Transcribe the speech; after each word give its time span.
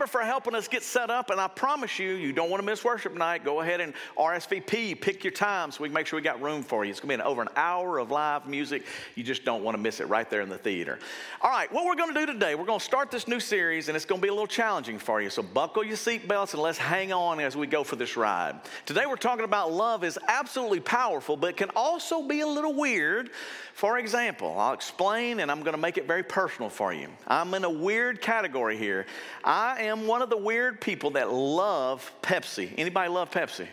Amber 0.00 0.10
for 0.10 0.22
helping 0.22 0.54
us 0.54 0.66
get 0.66 0.82
set 0.82 1.10
up. 1.10 1.28
And 1.28 1.38
I 1.38 1.46
promise 1.46 1.98
you, 1.98 2.12
you 2.12 2.32
don't 2.32 2.48
want 2.48 2.62
to 2.62 2.64
miss 2.64 2.82
worship 2.82 3.14
night. 3.14 3.44
Go 3.44 3.60
ahead 3.60 3.82
and 3.82 3.92
RSVP, 4.16 4.98
pick 4.98 5.22
your 5.22 5.30
time 5.30 5.70
so 5.70 5.82
we 5.82 5.90
can 5.90 5.94
make 5.94 6.06
sure 6.06 6.16
we 6.18 6.22
got 6.22 6.40
room 6.40 6.62
for 6.62 6.86
you. 6.86 6.90
It's 6.90 7.00
going 7.00 7.10
to 7.10 7.16
be 7.18 7.20
an, 7.22 7.30
over 7.30 7.42
an 7.42 7.50
hour 7.54 7.98
of 7.98 8.10
live 8.10 8.46
music. 8.48 8.86
You 9.14 9.22
just 9.22 9.44
don't 9.44 9.62
want 9.62 9.76
to 9.76 9.82
miss 9.82 10.00
it 10.00 10.08
right 10.08 10.30
there 10.30 10.40
in 10.40 10.48
the 10.48 10.56
theater. 10.56 10.98
All 11.42 11.50
right, 11.50 11.70
what 11.70 11.84
we're 11.84 11.96
going 11.96 12.14
to 12.14 12.18
do 12.18 12.32
today, 12.32 12.54
we're 12.54 12.64
going 12.64 12.78
to 12.78 12.84
start 12.84 13.10
this 13.10 13.28
new 13.28 13.40
series, 13.40 13.88
and 13.88 13.96
it's 13.96 14.06
going 14.06 14.22
to 14.22 14.24
be 14.24 14.30
a 14.30 14.32
little 14.32 14.46
challenging 14.46 14.98
for 14.98 15.20
you. 15.20 15.28
So 15.28 15.42
buckle 15.42 15.84
your 15.84 15.98
seatbelts 15.98 16.54
and 16.54 16.62
let's 16.62 16.78
hang 16.78 17.12
on 17.12 17.38
as 17.38 17.54
we 17.54 17.66
go 17.66 17.84
for 17.84 17.96
this 17.96 18.16
ride. 18.16 18.58
Today, 18.86 19.04
we're 19.06 19.16
talking 19.16 19.44
about 19.44 19.70
love 19.70 20.02
is 20.02 20.18
absolutely 20.28 20.80
powerful, 20.80 21.36
but 21.36 21.50
it 21.50 21.56
can 21.58 21.70
also 21.76 22.22
be 22.22 22.40
a 22.40 22.46
little 22.46 22.72
weird. 22.72 23.28
For 23.80 23.96
example, 23.96 24.58
I'll 24.58 24.74
explain 24.74 25.40
and 25.40 25.50
I'm 25.50 25.60
going 25.60 25.72
to 25.72 25.80
make 25.80 25.96
it 25.96 26.06
very 26.06 26.22
personal 26.22 26.68
for 26.68 26.92
you. 26.92 27.08
I'm 27.26 27.54
in 27.54 27.64
a 27.64 27.70
weird 27.70 28.20
category 28.20 28.76
here. 28.76 29.06
I 29.42 29.84
am 29.84 30.06
one 30.06 30.20
of 30.20 30.28
the 30.28 30.36
weird 30.36 30.82
people 30.82 31.12
that 31.12 31.32
love 31.32 32.12
Pepsi. 32.20 32.74
Anybody 32.76 33.08
love 33.08 33.30
Pepsi? 33.30 33.66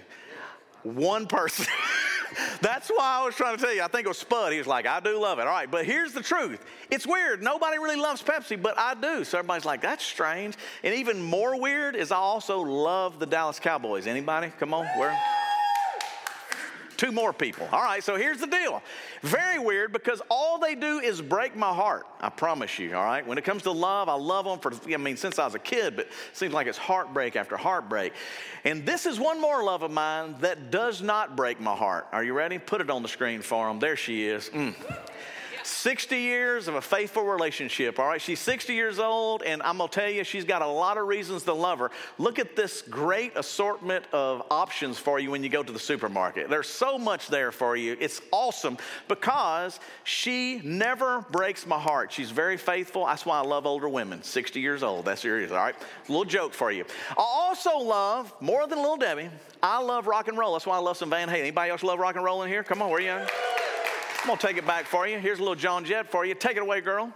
One 0.84 1.28
person. 1.28 1.66
That's 2.62 2.88
why 2.88 3.20
I 3.20 3.26
was 3.26 3.36
trying 3.36 3.58
to 3.58 3.62
tell 3.62 3.74
you. 3.74 3.82
I 3.82 3.90
think 3.90 4.06
it 4.06 4.08
was 4.08 4.18
Spud. 4.18 4.54
He 4.54 4.60
was 4.60 4.66
like, 4.66 4.88
I 4.88 5.02
do 5.02 5.20
love 5.20 5.40
it. 5.40 5.42
All 5.42 5.48
right, 5.48 5.70
but 5.70 5.84
here's 5.84 6.14
the 6.14 6.24
truth. 6.24 6.66
It's 6.90 7.06
weird. 7.06 7.44
Nobody 7.44 7.78
really 7.78 7.98
loves 7.98 8.24
Pepsi, 8.24 8.62
but 8.62 8.80
I 8.80 8.94
do. 8.94 9.26
So 9.26 9.40
everybody's 9.40 9.66
like, 9.66 9.82
that's 9.82 10.06
strange. 10.06 10.56
And 10.86 10.96
even 10.96 11.22
more 11.22 11.60
weird 11.60 11.98
is 11.98 12.14
I 12.14 12.16
also 12.16 12.62
love 12.62 13.20
the 13.20 13.26
Dallas 13.26 13.60
Cowboys. 13.60 14.08
Anybody? 14.08 14.54
Come 14.58 14.74
on. 14.74 14.86
Where? 14.98 15.20
Two 16.98 17.12
more 17.12 17.32
people. 17.32 17.70
All 17.72 17.84
right, 17.84 18.04
so 18.04 18.16
here's 18.16 18.40
the 18.40 18.48
deal. 18.48 18.82
Very 19.22 19.60
weird 19.60 19.94
because 19.94 20.20
all 20.30 20.58
they 20.58 20.74
do 20.74 21.00
is 21.00 21.22
break 21.22 21.56
my 21.56 21.72
heart. 21.72 22.08
I 22.20 22.30
promise 22.30 22.80
you, 22.80 22.96
all 22.96 23.04
right? 23.04 23.26
When 23.26 23.38
it 23.38 23.44
comes 23.44 23.62
to 23.64 23.72
love, 23.72 24.10
I 24.10 24.16
love 24.16 24.46
them 24.46 24.58
for, 24.60 24.74
I 24.92 24.98
mean, 24.98 25.16
since 25.16 25.38
I 25.38 25.46
was 25.46 25.54
a 25.54 25.60
kid, 25.60 25.96
but 25.96 26.08
it 26.08 26.12
seems 26.34 26.54
like 26.54 26.66
it's 26.66 26.78
heartbreak 26.78 27.36
after 27.36 27.56
heartbreak. 27.56 28.14
And 28.66 28.84
this 28.84 29.06
is 29.06 29.20
one 29.20 29.40
more 29.40 29.64
love 29.64 29.84
of 29.84 29.92
mine 29.92 30.36
that 30.40 30.72
does 30.72 31.02
not 31.04 31.36
break 31.36 31.62
my 31.62 31.76
heart. 31.76 32.08
Are 32.12 32.24
you 32.24 32.34
ready? 32.34 32.58
Put 32.58 32.82
it 32.82 32.90
on 32.90 33.04
the 33.04 33.10
screen 33.10 33.44
for 33.44 33.68
them. 33.68 33.78
There 33.78 33.96
she 33.96 34.28
is. 34.28 34.50
Mm. 34.50 34.74
60 35.68 36.16
years 36.18 36.68
of 36.68 36.76
a 36.76 36.82
faithful 36.82 37.24
relationship, 37.24 38.00
all 38.00 38.08
right? 38.08 38.22
She's 38.22 38.40
60 38.40 38.74
years 38.74 39.00
old, 39.00 39.44
and 39.44 39.62
I'm 39.64 39.78
gonna 39.78 39.90
tell 39.90 40.10
you, 40.10 40.24
she's 40.24 40.46
got 40.46 40.62
a 40.62 40.68
lot 40.68 40.98
of 40.98 41.08
reasons 41.08 41.44
to 41.44 41.54
love 41.54 41.80
her. 41.80 41.92
Look 42.18 42.40
at 42.40 42.56
this 42.56 42.82
great 42.84 43.36
assortment 43.36 44.06
of 44.14 44.44
options 44.50 44.98
for 44.98 45.20
you 45.20 45.32
when 45.32 45.44
you 45.44 45.50
go 45.50 45.64
to 45.64 45.72
the 45.74 45.80
supermarket. 45.80 46.50
There's 46.50 46.70
so 46.70 46.98
much 46.98 47.28
there 47.28 47.52
for 47.52 47.76
you. 47.76 47.98
It's 48.00 48.22
awesome 48.32 48.78
because 49.08 49.80
she 50.04 50.62
never 50.64 51.26
breaks 51.32 51.66
my 51.68 51.80
heart. 51.80 52.12
She's 52.12 52.32
very 52.32 52.58
faithful. 52.58 53.06
That's 53.06 53.26
why 53.26 53.40
I 53.40 53.44
love 53.44 53.66
older 53.66 53.90
women, 53.90 54.24
60 54.24 54.60
years 54.60 54.84
old. 54.84 55.06
That's 55.06 55.22
serious, 55.22 55.52
all 55.52 55.58
right? 55.58 55.76
Little 56.08 56.26
joke 56.26 56.54
for 56.54 56.72
you. 56.72 56.86
I 57.12 57.16
also 57.18 57.78
love, 57.78 58.34
more 58.40 58.68
than 58.68 58.80
Little 58.80 58.98
Debbie, 58.98 59.30
I 59.62 59.82
love 59.82 60.08
rock 60.08 60.28
and 60.28 60.38
roll. 60.38 60.54
That's 60.54 60.66
why 60.66 60.78
I 60.78 60.80
love 60.80 60.98
some 60.98 61.10
Van 61.10 61.28
Halen. 61.28 61.40
Anybody 61.40 61.72
else 61.72 61.84
love 61.84 62.00
rock 62.00 62.16
and 62.16 62.24
roll 62.24 62.44
in 62.44 62.50
here? 62.50 62.64
Come 62.64 62.82
on, 62.82 62.90
where 62.90 63.00
are 63.00 63.22
you? 63.22 63.28
I'm 64.28 64.32
gonna 64.32 64.42
take 64.42 64.58
it 64.58 64.68
back 64.68 64.88
for 64.88 65.08
you. 65.08 65.20
Here's 65.20 65.40
a 65.40 65.42
little 65.42 65.56
Joan 65.56 65.86
Jett 65.86 66.12
for 66.12 66.26
you. 66.26 66.36
Take 66.36 66.58
it 66.58 66.60
away, 66.60 66.82
girl. 66.82 67.14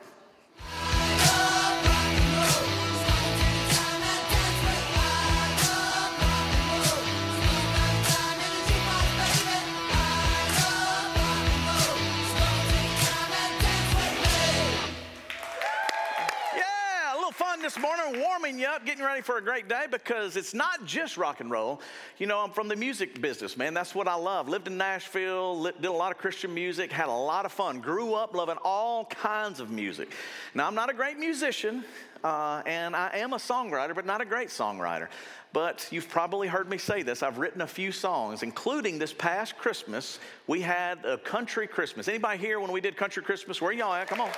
This 17.74 17.82
morning, 17.82 18.22
warming 18.22 18.60
you 18.60 18.66
up, 18.66 18.86
getting 18.86 19.04
ready 19.04 19.22
for 19.22 19.38
a 19.38 19.42
great 19.42 19.70
day 19.70 19.86
because 19.90 20.36
it's 20.36 20.54
not 20.54 20.86
just 20.86 21.16
rock 21.16 21.40
and 21.40 21.50
roll. 21.50 21.80
You 22.18 22.28
know, 22.28 22.40
I'm 22.40 22.50
from 22.50 22.68
the 22.68 22.76
music 22.76 23.22
business, 23.22 23.56
man. 23.56 23.74
That's 23.74 23.96
what 23.96 24.10
I 24.10 24.16
love. 24.16 24.50
Lived 24.50 24.68
in 24.68 24.78
Nashville, 24.78 25.64
did 25.64 25.86
a 25.86 25.92
lot 25.92 26.12
of 26.12 26.18
Christian 26.18 26.54
music, 26.54 26.92
had 26.92 27.08
a 27.08 27.14
lot 27.14 27.46
of 27.46 27.54
fun. 27.54 27.80
Grew 27.80 28.14
up 28.14 28.34
loving 28.34 28.58
all 28.66 29.06
kinds 29.06 29.62
of 29.62 29.70
music. 29.70 30.12
Now, 30.54 30.68
I'm 30.68 30.76
not 30.76 30.90
a 30.90 30.94
great 30.94 31.18
musician, 31.18 31.86
uh, 32.26 32.62
and 32.66 32.94
I 32.94 33.12
am 33.14 33.32
a 33.32 33.38
songwriter, 33.38 33.96
but 33.96 34.06
not 34.06 34.20
a 34.20 34.26
great 34.26 34.50
songwriter. 34.50 35.08
But 35.54 35.88
you've 35.92 36.10
probably 36.10 36.50
heard 36.50 36.70
me 36.70 36.78
say 36.78 37.04
this. 37.04 37.24
I've 37.24 37.38
written 37.38 37.62
a 37.62 37.68
few 37.68 37.94
songs, 37.94 38.44
including 38.44 39.00
this 39.00 39.14
past 39.14 39.58
Christmas. 39.58 40.20
We 40.46 40.60
had 40.60 41.06
a 41.06 41.18
country 41.18 41.68
Christmas. 41.68 42.10
Anybody 42.10 42.38
here 42.38 42.60
when 42.60 42.74
we 42.74 42.82
did 42.82 42.98
country 42.98 43.24
Christmas? 43.24 43.62
Where 43.62 43.72
y'all 43.72 43.94
at? 43.94 44.08
Come 44.08 44.20
on. 44.20 44.32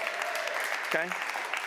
Okay. 0.90 1.10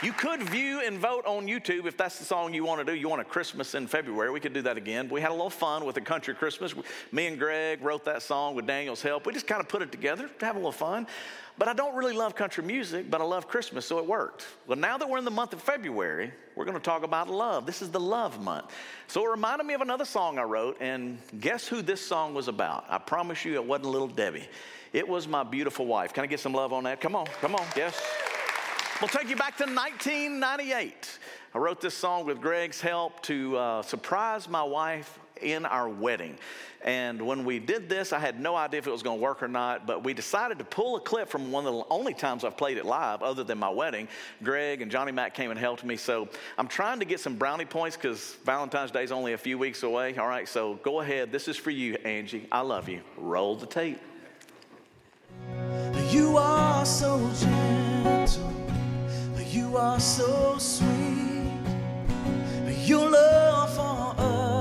You 0.03 0.13
could 0.13 0.43
view 0.43 0.83
and 0.83 0.99
vote 0.99 1.25
on 1.25 1.47
YouTube 1.47 1.87
if 1.87 1.97
that's 1.97 2.19
the 2.19 2.25
song 2.27 2.53
you 2.53 2.65
want 2.65 2.81
to 2.81 2.85
do. 2.85 2.95
You 2.95 3.09
want 3.09 3.23
a 3.23 3.25
Christmas 3.25 3.75
in 3.75 3.87
February. 3.87 4.31
We 4.31 4.41
could 4.41 4.53
do 4.53 4.61
that 4.61 4.77
again. 4.77 5.09
We 5.09 5.23
had 5.23 5.31
a 5.31 5.35
little 5.35 5.49
fun 5.49 5.87
with 5.87 5.97
a 5.97 6.03
country 6.03 6.35
Christmas. 6.35 6.75
Me 7.13 7.27
and 7.29 7.39
Greg 7.39 7.81
wrote 7.81 8.05
that 8.05 8.21
song 8.21 8.55
with 8.55 8.67
Daniel's 8.67 9.01
help. 9.01 9.25
We 9.25 9.33
just 9.33 9.47
kind 9.47 9.59
of 9.59 9.69
put 9.69 9.81
it 9.81 9.91
together 9.91 10.29
to 10.39 10.45
have 10.45 10.57
a 10.57 10.59
little 10.59 10.71
fun. 10.71 11.07
But 11.57 11.69
I 11.69 11.73
don't 11.73 11.95
really 11.95 12.13
love 12.13 12.35
country 12.35 12.63
music, 12.63 13.11
but 13.11 13.23
I 13.23 13.25
love 13.25 13.49
Christmas, 13.49 13.87
so 13.87 13.99
it 13.99 14.07
worked. 14.07 14.47
Well, 14.67 14.77
now 14.77 14.99
that 14.99 15.09
we're 15.09 15.17
in 15.17 15.25
the 15.25 15.31
month 15.31 15.55
of 15.55 15.63
February, 15.63 16.31
we're 16.57 16.67
going 16.67 16.77
to 16.77 16.83
talk 16.83 17.03
about 17.03 17.31
love. 17.31 17.65
This 17.65 17.81
is 17.81 17.91
the 17.91 17.99
love 17.99 18.39
month. 18.39 18.67
So 19.07 19.25
it 19.25 19.31
reminded 19.31 19.67
me 19.67 19.73
of 19.73 19.81
another 19.81 20.05
song 20.05 20.39
I 20.39 20.43
wrote, 20.43 20.77
and 20.79 21.17
guess 21.41 21.67
who 21.67 21.81
this 21.81 22.07
song 22.07 22.35
was 22.35 22.49
about? 22.49 22.85
I 22.91 22.99
promise 22.99 23.47
you 23.47 23.55
it 23.55 23.65
wasn't 23.65 23.89
Little 23.89 24.09
Debbie. 24.09 24.47
It 24.93 25.09
was 25.09 25.27
my 25.27 25.43
beautiful 25.43 25.87
wife. 25.87 26.13
Can 26.13 26.23
I 26.23 26.27
get 26.27 26.41
some 26.41 26.53
love 26.53 26.75
on 26.75 26.85
that? 26.85 27.01
Come 27.01 27.17
on, 27.17 27.25
come 27.41 27.55
on, 27.55 27.65
yes. 27.75 27.99
We'll 29.01 29.09
take 29.09 29.29
you 29.29 29.37
back 29.37 29.59
to 29.59 29.65
1998. 29.65 31.19
I 31.55 31.59
wrote 31.59 31.83
this 31.83 31.93
song 31.93 32.25
with 32.25 32.41
Greg's 32.41 32.81
help 32.81 33.21
to 33.25 33.55
uh, 33.59 33.83
surprise 33.83 34.49
my 34.49 34.63
wife 34.63 35.19
in 35.43 35.67
our 35.67 35.87
wedding. 35.87 36.39
And 36.83 37.21
when 37.21 37.45
we 37.45 37.59
did 37.59 37.91
this, 37.91 38.15
I 38.15 38.19
had 38.19 38.41
no 38.41 38.57
idea 38.57 38.79
if 38.79 38.87
it 38.87 38.91
was 38.91 39.03
going 39.03 39.19
to 39.19 39.23
work 39.23 39.43
or 39.43 39.49
not, 39.49 39.87
but 39.87 40.03
we 40.03 40.15
decided 40.15 40.59
to 40.61 40.65
pull 40.65 40.97
a 40.97 41.01
clip 41.01 41.29
from 41.29 41.53
one 41.53 41.67
of 41.67 41.75
the 41.75 41.85
only 41.91 42.15
times 42.15 42.43
I've 42.43 42.57
played 42.57 42.79
it 42.79 42.87
live, 42.87 43.23
other 43.23 43.45
than 43.45 43.59
my 43.59 43.69
wedding. 43.69 44.09
Greg 44.43 44.81
and 44.81 44.91
Johnny 44.91 45.13
Mack 45.13 45.35
came 45.35 45.51
and 45.51 45.61
helped 45.61 45.85
me. 45.85 45.99
So 45.99 46.31
I'm 46.57 46.67
trying 46.67 46.99
to 47.01 47.05
get 47.05 47.21
some 47.21 47.37
brownie 47.37 47.67
points 47.67 47.99
because 47.99 48.37
Valentine's 48.47 48.93
Day 48.93 49.05
is 49.05 49.13
only 49.13 49.35
a 49.35 49.39
few 49.39 49.59
weeks 49.59 49.83
away. 49.83 50.17
All 50.17 50.27
right, 50.27 50.49
so 50.49 50.77
go 50.83 51.03
ahead. 51.03 51.31
This 51.31 51.49
is 51.49 51.59
for 51.59 51.71
you, 51.71 51.97
Angie. 52.07 52.49
I 52.51 52.63
love 52.63 52.89
you. 52.89 53.03
Roll 53.19 53.57
the 53.57 53.67
tape. 53.67 54.01
You 56.09 56.39
are 56.39 56.87
so 56.87 57.31
gentle 57.39 58.76
you 59.57 59.77
are 59.79 59.99
so 59.99 60.59
sweet. 60.59 60.87
Your 62.85 63.11
love 63.11 63.75
for 63.75 64.15
others, 64.19 64.56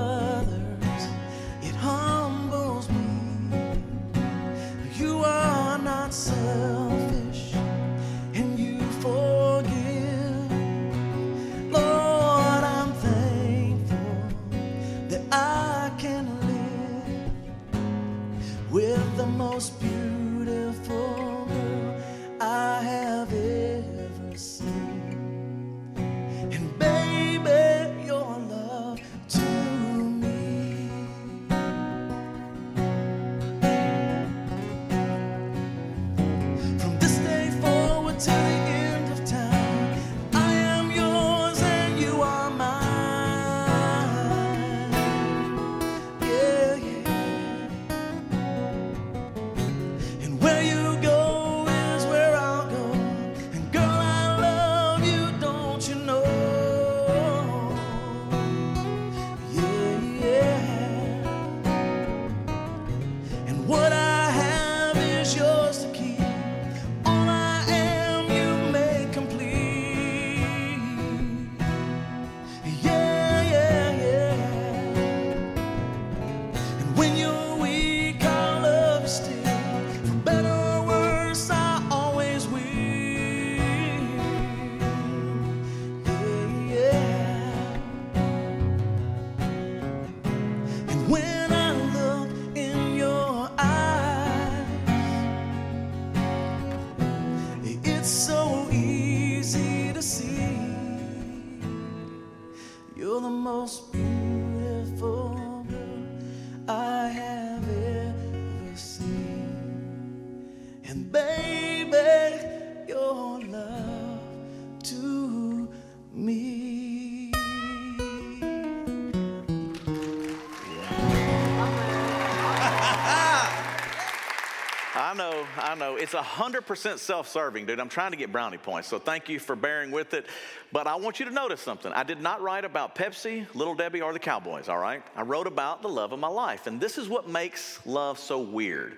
I 125.58 125.76
know. 125.76 125.96
It's 125.96 126.14
100% 126.14 126.98
self 126.98 127.28
serving, 127.28 127.66
dude. 127.66 127.80
I'm 127.80 127.90
trying 127.90 128.12
to 128.12 128.18
get 128.18 128.32
brownie 128.32 128.58
points, 128.58 128.88
so 128.88 129.00
thank 129.00 129.30
you 129.30 129.40
for 129.40 129.56
bearing 129.56 129.92
with 129.92 130.14
it. 130.14 130.26
But 130.72 130.88
I 130.88 130.96
want 130.96 131.20
you 131.20 131.26
to 131.26 131.32
notice 131.32 131.62
something. 131.62 131.92
I 131.92 132.04
did 132.04 132.22
not 132.22 132.42
write 132.42 132.66
about 132.66 132.96
Pepsi, 132.96 133.46
Little 133.54 133.76
Debbie, 133.76 134.02
or 134.02 134.14
the 134.14 134.20
Cowboys, 134.20 134.70
all 134.70 134.78
right? 134.78 135.04
I 135.16 135.22
wrote 135.22 135.48
about 135.48 135.82
the 135.82 135.90
love 135.90 136.12
of 136.12 136.20
my 136.20 136.28
life. 136.28 136.68
And 136.68 136.80
this 136.80 136.98
is 136.98 137.08
what 137.08 137.30
makes 137.30 137.86
love 137.86 138.20
so 138.20 138.40
weird 138.40 138.98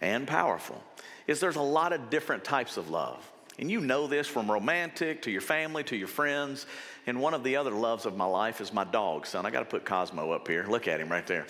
and 0.00 0.26
powerful 0.26 0.82
is 1.26 1.40
there's 1.40 1.56
a 1.56 1.62
lot 1.62 1.92
of 1.92 2.10
different 2.10 2.44
types 2.44 2.76
of 2.76 2.88
love. 2.88 3.24
And 3.58 3.70
you 3.70 3.80
know 3.80 4.06
this 4.06 4.26
from 4.26 4.50
romantic 4.50 5.22
to 5.22 5.30
your 5.30 5.40
family 5.40 5.82
to 5.84 5.96
your 5.96 6.08
friends. 6.08 6.66
And 7.06 7.20
one 7.20 7.34
of 7.34 7.42
the 7.42 7.56
other 7.56 7.72
loves 7.72 8.06
of 8.06 8.16
my 8.16 8.24
life 8.24 8.60
is 8.60 8.72
my 8.72 8.84
dog, 8.84 9.26
son. 9.26 9.44
I 9.44 9.50
got 9.50 9.60
to 9.60 9.64
put 9.64 9.84
Cosmo 9.84 10.30
up 10.30 10.46
here. 10.46 10.64
Look 10.68 10.86
at 10.86 11.00
him 11.00 11.08
right 11.08 11.26
there. 11.26 11.46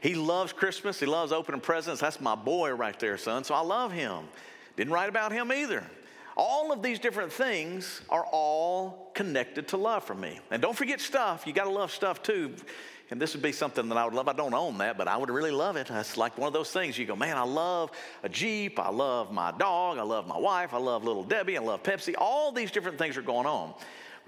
He 0.00 0.14
loves 0.14 0.52
Christmas. 0.52 1.00
He 1.00 1.06
loves 1.06 1.32
opening 1.32 1.60
presents. 1.60 2.00
That's 2.00 2.20
my 2.20 2.34
boy 2.34 2.70
right 2.72 2.98
there, 2.98 3.18
son. 3.18 3.44
So 3.44 3.54
I 3.54 3.60
love 3.60 3.92
him. 3.92 4.24
Didn't 4.76 4.92
write 4.92 5.08
about 5.08 5.32
him 5.32 5.52
either. 5.52 5.84
All 6.36 6.70
of 6.72 6.82
these 6.82 7.00
different 7.00 7.32
things 7.32 8.00
are 8.08 8.24
all 8.30 9.10
connected 9.14 9.68
to 9.68 9.76
love 9.76 10.04
for 10.04 10.14
me. 10.14 10.38
And 10.52 10.62
don't 10.62 10.76
forget 10.76 11.00
stuff. 11.00 11.46
You 11.46 11.52
got 11.52 11.64
to 11.64 11.70
love 11.70 11.90
stuff 11.90 12.22
too. 12.22 12.54
And 13.10 13.20
this 13.20 13.32
would 13.34 13.42
be 13.42 13.52
something 13.52 13.88
that 13.88 13.98
I 13.98 14.04
would 14.04 14.14
love. 14.14 14.28
I 14.28 14.34
don't 14.34 14.54
own 14.54 14.78
that, 14.78 14.98
but 14.98 15.08
I 15.08 15.16
would 15.16 15.30
really 15.30 15.50
love 15.50 15.76
it. 15.76 15.90
It's 15.90 16.16
like 16.16 16.38
one 16.38 16.46
of 16.46 16.52
those 16.52 16.70
things 16.70 16.96
you 16.96 17.06
go, 17.06 17.16
man, 17.16 17.36
I 17.36 17.42
love 17.42 17.90
a 18.22 18.28
Jeep. 18.28 18.78
I 18.78 18.90
love 18.90 19.32
my 19.32 19.50
dog. 19.50 19.98
I 19.98 20.02
love 20.02 20.28
my 20.28 20.38
wife. 20.38 20.74
I 20.74 20.78
love 20.78 21.02
little 21.02 21.24
Debbie. 21.24 21.56
I 21.56 21.60
love 21.60 21.82
Pepsi. 21.82 22.14
All 22.16 22.52
these 22.52 22.70
different 22.70 22.98
things 22.98 23.16
are 23.16 23.22
going 23.22 23.46
on. 23.46 23.74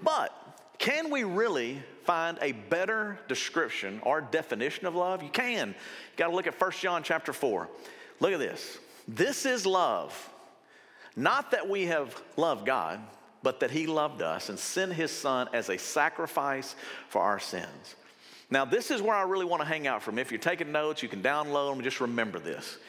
But 0.03 0.35
can 0.81 1.11
we 1.11 1.23
really 1.23 1.81
find 2.05 2.39
a 2.41 2.53
better 2.53 3.19
description 3.27 4.01
or 4.03 4.19
definition 4.19 4.87
of 4.87 4.95
love? 4.95 5.21
You 5.21 5.29
can. 5.29 5.69
You 5.69 5.75
got 6.17 6.29
to 6.29 6.35
look 6.35 6.47
at 6.47 6.59
1 6.59 6.71
John 6.71 7.03
chapter 7.03 7.31
4. 7.33 7.69
Look 8.19 8.33
at 8.33 8.39
this. 8.39 8.79
This 9.07 9.45
is 9.45 9.67
love. 9.67 10.29
Not 11.15 11.51
that 11.51 11.69
we 11.69 11.85
have 11.85 12.19
loved 12.35 12.65
God, 12.65 12.99
but 13.43 13.59
that 13.59 13.69
He 13.69 13.85
loved 13.85 14.23
us 14.23 14.49
and 14.49 14.57
sent 14.57 14.93
His 14.93 15.11
Son 15.11 15.47
as 15.53 15.69
a 15.69 15.77
sacrifice 15.77 16.75
for 17.09 17.21
our 17.21 17.39
sins. 17.39 17.95
Now, 18.49 18.65
this 18.65 18.89
is 18.89 19.03
where 19.03 19.15
I 19.15 19.21
really 19.21 19.45
want 19.45 19.61
to 19.61 19.67
hang 19.67 19.85
out 19.85 20.01
from. 20.01 20.17
If 20.17 20.31
you're 20.31 20.39
taking 20.39 20.71
notes, 20.71 21.03
you 21.03 21.09
can 21.09 21.21
download 21.21 21.75
them. 21.75 21.83
Just 21.83 22.01
remember 22.01 22.39
this. 22.39 22.79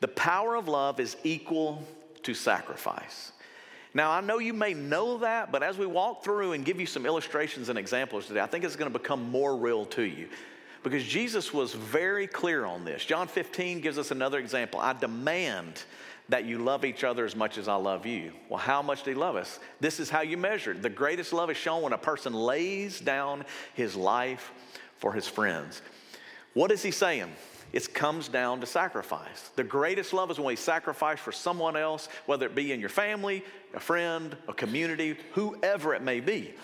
The 0.00 0.08
power 0.08 0.56
of 0.56 0.66
love 0.66 0.98
is 0.98 1.16
equal 1.22 1.84
to 2.24 2.34
sacrifice. 2.34 3.30
Now, 3.94 4.10
I 4.10 4.20
know 4.20 4.38
you 4.38 4.52
may 4.52 4.74
know 4.74 5.18
that, 5.18 5.50
but 5.50 5.62
as 5.62 5.78
we 5.78 5.86
walk 5.86 6.22
through 6.22 6.52
and 6.52 6.64
give 6.64 6.78
you 6.78 6.86
some 6.86 7.06
illustrations 7.06 7.68
and 7.68 7.78
examples 7.78 8.26
today, 8.26 8.40
I 8.40 8.46
think 8.46 8.64
it's 8.64 8.76
going 8.76 8.92
to 8.92 8.98
become 8.98 9.30
more 9.30 9.56
real 9.56 9.86
to 9.86 10.02
you 10.02 10.28
because 10.82 11.04
Jesus 11.04 11.52
was 11.52 11.74
very 11.74 12.26
clear 12.26 12.64
on 12.64 12.84
this. 12.84 13.04
John 13.04 13.28
15 13.28 13.80
gives 13.80 13.98
us 13.98 14.10
another 14.10 14.38
example. 14.38 14.80
I 14.80 14.92
demand 14.92 15.82
that 16.28 16.44
you 16.44 16.58
love 16.58 16.84
each 16.84 17.04
other 17.04 17.24
as 17.24 17.34
much 17.34 17.56
as 17.56 17.68
I 17.68 17.76
love 17.76 18.04
you. 18.04 18.32
Well, 18.48 18.58
how 18.58 18.82
much 18.82 19.02
do 19.02 19.10
he 19.10 19.16
love 19.16 19.36
us? 19.36 19.58
This 19.80 19.98
is 19.98 20.10
how 20.10 20.20
you 20.20 20.36
measure 20.36 20.72
it. 20.72 20.82
The 20.82 20.90
greatest 20.90 21.32
love 21.32 21.50
is 21.50 21.56
shown 21.56 21.82
when 21.82 21.94
a 21.94 21.98
person 21.98 22.34
lays 22.34 23.00
down 23.00 23.44
his 23.74 23.96
life 23.96 24.52
for 24.98 25.12
his 25.12 25.26
friends. 25.26 25.80
What 26.52 26.70
is 26.70 26.82
he 26.82 26.90
saying? 26.90 27.32
It 27.72 27.92
comes 27.92 28.28
down 28.28 28.60
to 28.60 28.66
sacrifice. 28.66 29.50
The 29.56 29.64
greatest 29.64 30.12
love 30.12 30.30
is 30.30 30.38
when 30.38 30.46
we 30.46 30.56
sacrifice 30.56 31.18
for 31.18 31.32
someone 31.32 31.76
else, 31.76 32.08
whether 32.26 32.46
it 32.46 32.54
be 32.54 32.72
in 32.72 32.80
your 32.80 32.88
family, 32.88 33.44
a 33.74 33.80
friend, 33.80 34.36
a 34.48 34.54
community, 34.54 35.16
whoever 35.32 35.94
it 35.94 36.02
may 36.02 36.20
be. 36.20 36.54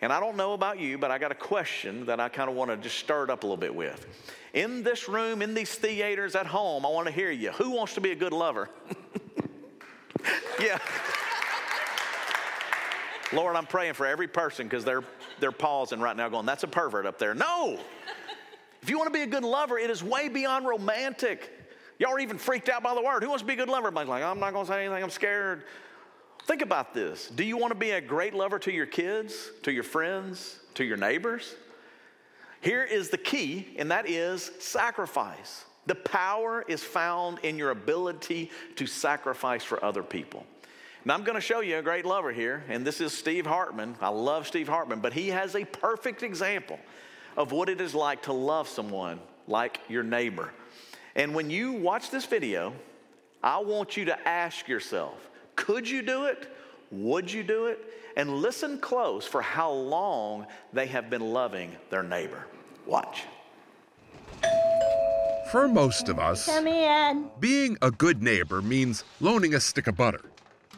And 0.00 0.12
I 0.12 0.20
don't 0.20 0.36
know 0.36 0.52
about 0.52 0.80
you, 0.80 0.98
but 0.98 1.10
I 1.10 1.18
got 1.18 1.30
a 1.30 1.36
question 1.36 2.06
that 2.06 2.20
I 2.20 2.28
kind 2.28 2.50
of 2.50 2.56
want 2.56 2.70
to 2.70 2.76
just 2.76 2.98
stir 2.98 3.24
it 3.24 3.30
up 3.30 3.44
a 3.44 3.46
little 3.46 3.56
bit 3.56 3.74
with. 3.74 4.06
In 4.52 4.82
this 4.82 5.08
room, 5.08 5.40
in 5.40 5.54
these 5.54 5.74
theaters, 5.74 6.34
at 6.34 6.46
home, 6.46 6.84
I 6.84 6.90
want 6.90 7.06
to 7.06 7.12
hear 7.12 7.30
you. 7.30 7.52
Who 7.52 7.70
wants 7.70 7.94
to 7.94 8.00
be 8.00 8.10
a 8.10 8.16
good 8.16 8.32
lover? 8.32 8.68
yeah. 10.60 10.78
Lord, 13.32 13.56
I'm 13.56 13.66
praying 13.66 13.94
for 13.94 14.06
every 14.06 14.28
person 14.28 14.66
because 14.66 14.84
they're, 14.84 15.04
they're 15.40 15.52
pausing 15.52 16.00
right 16.00 16.16
now 16.16 16.28
going, 16.28 16.46
that's 16.46 16.64
a 16.64 16.68
pervert 16.68 17.06
up 17.06 17.18
there. 17.18 17.34
No! 17.34 17.78
If 18.84 18.90
you 18.90 18.98
want 18.98 19.10
to 19.10 19.18
be 19.18 19.22
a 19.22 19.26
good 19.26 19.44
lover, 19.44 19.78
it 19.78 19.88
is 19.88 20.04
way 20.04 20.28
beyond 20.28 20.66
romantic. 20.66 21.50
Y'all 21.98 22.10
are 22.10 22.18
even 22.18 22.36
freaked 22.36 22.68
out 22.68 22.82
by 22.82 22.94
the 22.94 23.00
word. 23.00 23.22
Who 23.22 23.30
wants 23.30 23.40
to 23.40 23.46
be 23.46 23.54
a 23.54 23.56
good 23.56 23.70
lover? 23.70 23.86
Everybody's 23.86 24.10
like, 24.10 24.22
I'm 24.22 24.38
not 24.38 24.52
going 24.52 24.66
to 24.66 24.70
say 24.70 24.84
anything. 24.84 25.02
I'm 25.02 25.08
scared. 25.08 25.62
Think 26.42 26.60
about 26.60 26.92
this. 26.92 27.30
Do 27.30 27.44
you 27.44 27.56
want 27.56 27.70
to 27.70 27.78
be 27.78 27.92
a 27.92 28.00
great 28.02 28.34
lover 28.34 28.58
to 28.58 28.70
your 28.70 28.84
kids, 28.84 29.52
to 29.62 29.72
your 29.72 29.84
friends, 29.84 30.58
to 30.74 30.84
your 30.84 30.98
neighbors? 30.98 31.54
Here 32.60 32.84
is 32.84 33.08
the 33.08 33.16
key, 33.16 33.68
and 33.78 33.90
that 33.90 34.06
is 34.06 34.50
sacrifice. 34.58 35.64
The 35.86 35.94
power 35.94 36.62
is 36.68 36.84
found 36.84 37.38
in 37.38 37.56
your 37.56 37.70
ability 37.70 38.50
to 38.76 38.86
sacrifice 38.86 39.64
for 39.64 39.82
other 39.82 40.02
people. 40.02 40.44
Now, 41.06 41.14
I'm 41.14 41.24
going 41.24 41.36
to 41.36 41.40
show 41.40 41.60
you 41.60 41.78
a 41.78 41.82
great 41.82 42.04
lover 42.04 42.32
here, 42.32 42.64
and 42.68 42.86
this 42.86 43.00
is 43.00 43.14
Steve 43.14 43.46
Hartman. 43.46 43.96
I 44.02 44.10
love 44.10 44.46
Steve 44.46 44.68
Hartman, 44.68 45.00
but 45.00 45.14
he 45.14 45.28
has 45.28 45.54
a 45.54 45.64
perfect 45.64 46.22
example 46.22 46.78
of 47.36 47.52
what 47.52 47.68
it 47.68 47.80
is 47.80 47.94
like 47.94 48.22
to 48.22 48.32
love 48.32 48.68
someone 48.68 49.20
like 49.46 49.80
your 49.88 50.02
neighbor. 50.02 50.52
And 51.14 51.34
when 51.34 51.50
you 51.50 51.72
watch 51.72 52.10
this 52.10 52.26
video, 52.26 52.72
I 53.42 53.58
want 53.58 53.96
you 53.96 54.06
to 54.06 54.28
ask 54.28 54.68
yourself 54.68 55.14
could 55.56 55.88
you 55.88 56.02
do 56.02 56.24
it? 56.24 56.50
Would 56.90 57.30
you 57.32 57.42
do 57.42 57.66
it? 57.66 57.78
And 58.16 58.36
listen 58.36 58.78
close 58.78 59.26
for 59.26 59.42
how 59.42 59.70
long 59.70 60.46
they 60.72 60.86
have 60.86 61.10
been 61.10 61.32
loving 61.32 61.74
their 61.90 62.02
neighbor. 62.02 62.46
Watch. 62.86 63.22
For 65.50 65.68
most 65.68 66.08
of 66.08 66.18
us, 66.18 66.46
Come 66.46 66.66
in. 66.66 67.30
being 67.38 67.76
a 67.82 67.90
good 67.90 68.22
neighbor 68.22 68.60
means 68.60 69.04
loaning 69.20 69.54
a 69.54 69.60
stick 69.60 69.86
of 69.86 69.96
butter, 69.96 70.20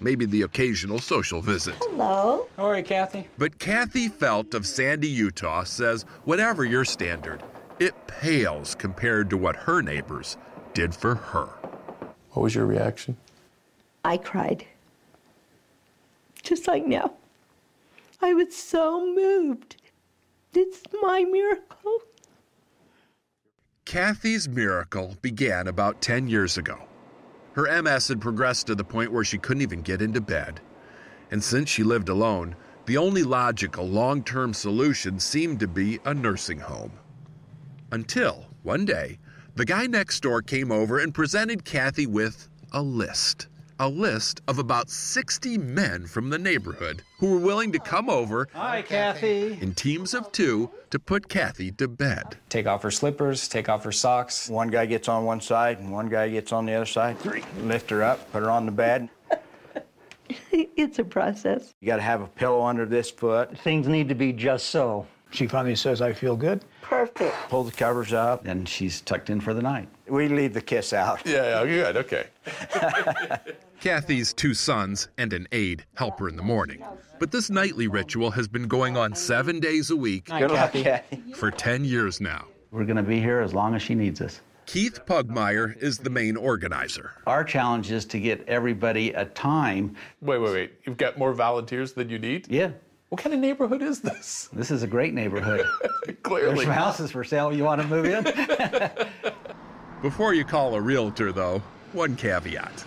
maybe 0.01 0.27
the 0.27 0.43
occasional 0.43 0.99
social 0.99 1.41
visit. 1.41 1.75
Hello. 1.81 2.49
How 2.57 2.67
are 2.67 2.79
you, 2.79 2.85
Kathy? 2.85 3.29
But 3.39 3.59
Kathy 3.59 4.09
Felt 4.09 4.55
of 4.55 4.67
Sandy, 4.67 5.09
Utah 5.09 5.65
says 5.65 6.05
whatever 6.25 6.65
your 6.65 6.85
standard, 6.85 7.43
it 7.79 7.95
pales 8.07 8.75
compared 8.75 9.31
to 9.31 9.37
what 9.37 9.57
her 9.57 9.83
neighbors 9.83 10.37
did 10.75 10.95
for 10.95 11.15
her. 11.15 11.47
What 12.31 12.43
was 12.43 12.55
your 12.55 12.67
reaction? 12.67 13.17
I 14.05 14.17
cried. 14.17 14.67
Just 16.43 16.69
like 16.69 16.87
now. 16.87 17.13
I 18.23 18.35
was 18.35 18.57
so 18.57 19.07
moved. 19.15 19.77
It's 20.55 20.83
my 21.03 21.25
miracle. 21.25 21.99
Kathy's 23.85 24.49
miracle 24.49 25.17
began 25.23 25.69
about 25.69 26.01
10 26.01 26.29
years 26.29 26.57
ago. 26.59 26.79
Her 27.57 27.83
MS 27.83 28.09
had 28.09 28.21
progressed 28.21 28.67
to 28.67 28.75
the 28.75 28.85
point 28.85 29.11
where 29.11 29.25
she 29.25 29.39
couldn't 29.39 29.63
even 29.63 29.81
get 29.81 30.03
into 30.03 30.21
bed. 30.21 30.61
And 31.31 31.43
since 31.43 31.71
she 31.71 31.83
lived 31.83 32.11
alone, 32.11 32.55
the 32.85 32.99
only 32.99 33.23
logical 33.23 33.89
long 33.89 34.23
term 34.23 34.53
solution 34.53 35.19
seemed 35.19 35.61
to 35.61 35.67
be 35.67 35.99
a 36.05 36.13
nursing 36.13 36.61
home. 36.61 36.93
Until 37.91 38.45
one 38.63 38.85
day, 38.85 39.19
the 39.55 39.65
guy 39.65 39.87
next 39.87 40.21
door 40.21 40.43
came 40.43 40.71
over 40.71 40.99
and 40.99 41.15
presented 41.15 41.65
Kathy 41.65 42.07
with 42.07 42.47
a 42.73 42.83
list. 42.83 43.49
A 43.79 43.89
list 43.89 44.41
of 44.49 44.59
about 44.59 44.89
60 44.89 45.59
men 45.59 46.07
from 46.07 46.31
the 46.31 46.39
neighborhood 46.39 47.03
who 47.19 47.33
were 47.33 47.39
willing 47.39 47.73
to 47.73 47.79
come 47.79 48.09
over 48.09 48.49
Hi, 48.55 48.81
Kathy. 48.81 49.59
in 49.61 49.75
teams 49.75 50.15
of 50.15 50.33
two 50.33 50.71
to 50.91 50.99
put 50.99 51.29
Kathy 51.29 51.71
to 51.73 51.87
bed. 51.87 52.37
Take 52.49 52.67
off 52.67 52.83
her 52.83 52.91
slippers, 52.91 53.49
take 53.49 53.69
off 53.69 53.85
her 53.85 53.93
socks. 53.93 54.49
One 54.49 54.69
guy 54.69 54.87
gets 54.87 55.09
on 55.11 55.25
one 55.27 55.43
side 55.43 55.79
and 55.79 55.93
one 55.93 56.09
guy 56.09 56.31
gets 56.31 56.53
on 56.53 56.65
the 56.65 56.73
other 56.73 56.87
side. 56.87 57.19
Three. 57.19 57.45
Lift 57.65 57.91
her 57.91 58.03
up, 58.03 58.33
put 58.33 58.43
her 58.43 58.51
on 58.51 58.67
the 58.67 58.73
bed. 58.73 59.09
It's 60.51 60.99
a 60.99 61.05
process. 61.05 61.73
You 61.81 61.87
got 61.87 61.97
to 61.97 62.03
have 62.03 62.21
a 62.21 62.27
pillow 62.27 62.65
under 62.65 62.85
this 62.85 63.11
foot. 63.11 63.57
Things 63.59 63.87
need 63.87 64.09
to 64.09 64.15
be 64.17 64.33
just 64.33 64.71
so. 64.71 65.07
She 65.31 65.47
finally 65.47 65.77
says, 65.77 66.03
I 66.03 66.13
feel 66.13 66.35
good. 66.35 66.65
Perfect. 66.83 67.33
Pull 67.49 67.63
the 67.65 67.71
covers 67.73 68.13
up. 68.13 68.45
and 68.47 68.69
she's 68.69 69.01
tucked 69.03 69.31
in 69.31 69.41
for 69.41 69.55
the 69.55 69.63
night. 69.63 69.89
We 70.09 70.29
leave 70.29 70.53
the 70.53 70.61
kiss 70.61 70.93
out. 70.93 71.21
Yeah, 71.25 71.63
yeah, 71.63 71.65
good, 71.65 71.97
okay. 71.99 72.27
Kathy's 73.81 74.33
two 74.33 74.55
sons 74.55 75.09
and 75.19 75.33
an 75.33 75.47
aide 75.53 75.85
help 75.95 76.19
her 76.21 76.29
in 76.29 76.37
the 76.37 76.43
morning. 76.43 76.83
But 77.19 77.31
this 77.31 77.51
nightly 77.51 77.89
ritual 77.89 78.31
has 78.33 78.49
been 78.49 78.69
going 78.69 78.97
on 78.97 79.15
seven 79.15 79.61
days 79.61 79.91
a 79.91 79.97
week 79.97 80.27
Good 80.27 80.51
luck, 80.51 80.73
Kathy. 80.73 80.83
Kathy. 80.83 81.33
for 81.35 81.51
10 81.51 81.85
years 81.85 82.21
now. 82.21 82.47
We're 82.71 82.85
going 82.85 82.97
to 82.97 83.03
be 83.03 83.21
here 83.21 83.41
as 83.41 83.55
long 83.55 83.75
as 83.75 83.83
she 83.83 83.95
needs 83.95 84.21
us. 84.21 84.41
Keith 84.67 84.99
Pugmire 85.07 85.81
is 85.81 85.99
the 85.99 86.11
main 86.11 86.37
organizer. 86.37 87.13
Our 87.27 87.45
challenge 87.45 87.93
is 87.93 88.05
to 88.07 88.19
get 88.19 88.47
everybody 88.49 89.13
a 89.13 89.25
time. 89.27 89.95
Wait, 90.21 90.39
wait, 90.39 90.53
wait. 90.53 90.73
You've 90.85 90.97
got 90.97 91.17
more 91.17 91.33
volunteers 91.33 91.93
than 91.93 92.11
you 92.11 92.19
need? 92.19 92.49
Yeah, 92.51 92.71
What 93.11 93.21
kind 93.23 93.33
of 93.33 93.39
neighborhood 93.41 93.81
is 93.83 94.01
this? 94.01 94.49
this 94.53 94.71
is 94.73 94.83
a 94.83 94.87
great 94.89 95.15
neighborhood. 95.15 95.65
Clearly. 96.25 96.55
There's 96.55 96.63
some 96.67 96.73
houses 96.73 97.13
for 97.13 97.23
sale. 97.23 97.53
You 97.53 97.63
want 97.63 97.81
to 97.81 97.87
move 97.87 98.07
in? 98.07 98.25
Before 100.03 100.35
you 100.35 100.45
call 100.45 100.75
a 100.75 100.81
realtor, 100.81 101.31
though, 101.33 101.63
one 101.93 102.17
caveat. 102.17 102.85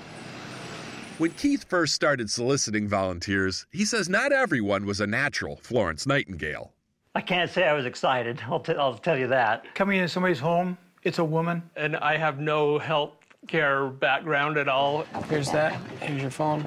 When 1.20 1.32
Keith 1.32 1.66
first 1.68 1.94
started 1.96 2.30
soliciting 2.30 2.88
volunteers, 2.88 3.68
he 3.72 3.84
says 3.84 4.08
not 4.08 4.32
everyone 4.32 4.86
was 4.86 5.02
a 5.02 5.06
natural 5.06 5.58
Florence 5.58 6.08
Nightingale. 6.08 6.72
I 7.14 7.20
can't 7.20 7.52
say 7.52 7.68
I 7.68 7.74
was 7.74 7.86
excited. 7.86 8.42
I'll, 8.48 8.62
t- 8.62 8.72
I'll 8.76 8.98
tell 8.98 9.18
you 9.18 9.28
that. 9.28 9.66
coming 9.76 9.98
into 9.98 10.08
somebody's 10.08 10.40
home, 10.40 10.78
it's 11.04 11.20
a 11.20 11.24
woman. 11.26 11.62
and 11.76 11.98
I 11.98 12.16
have 12.16 12.40
no 12.40 12.80
help 12.80 13.26
care 13.48 13.88
background 13.88 14.56
at 14.56 14.70
all. 14.70 15.04
Here's 15.28 15.52
that. 15.52 15.74
Here's 16.00 16.22
your 16.22 16.32
phone. 16.32 16.66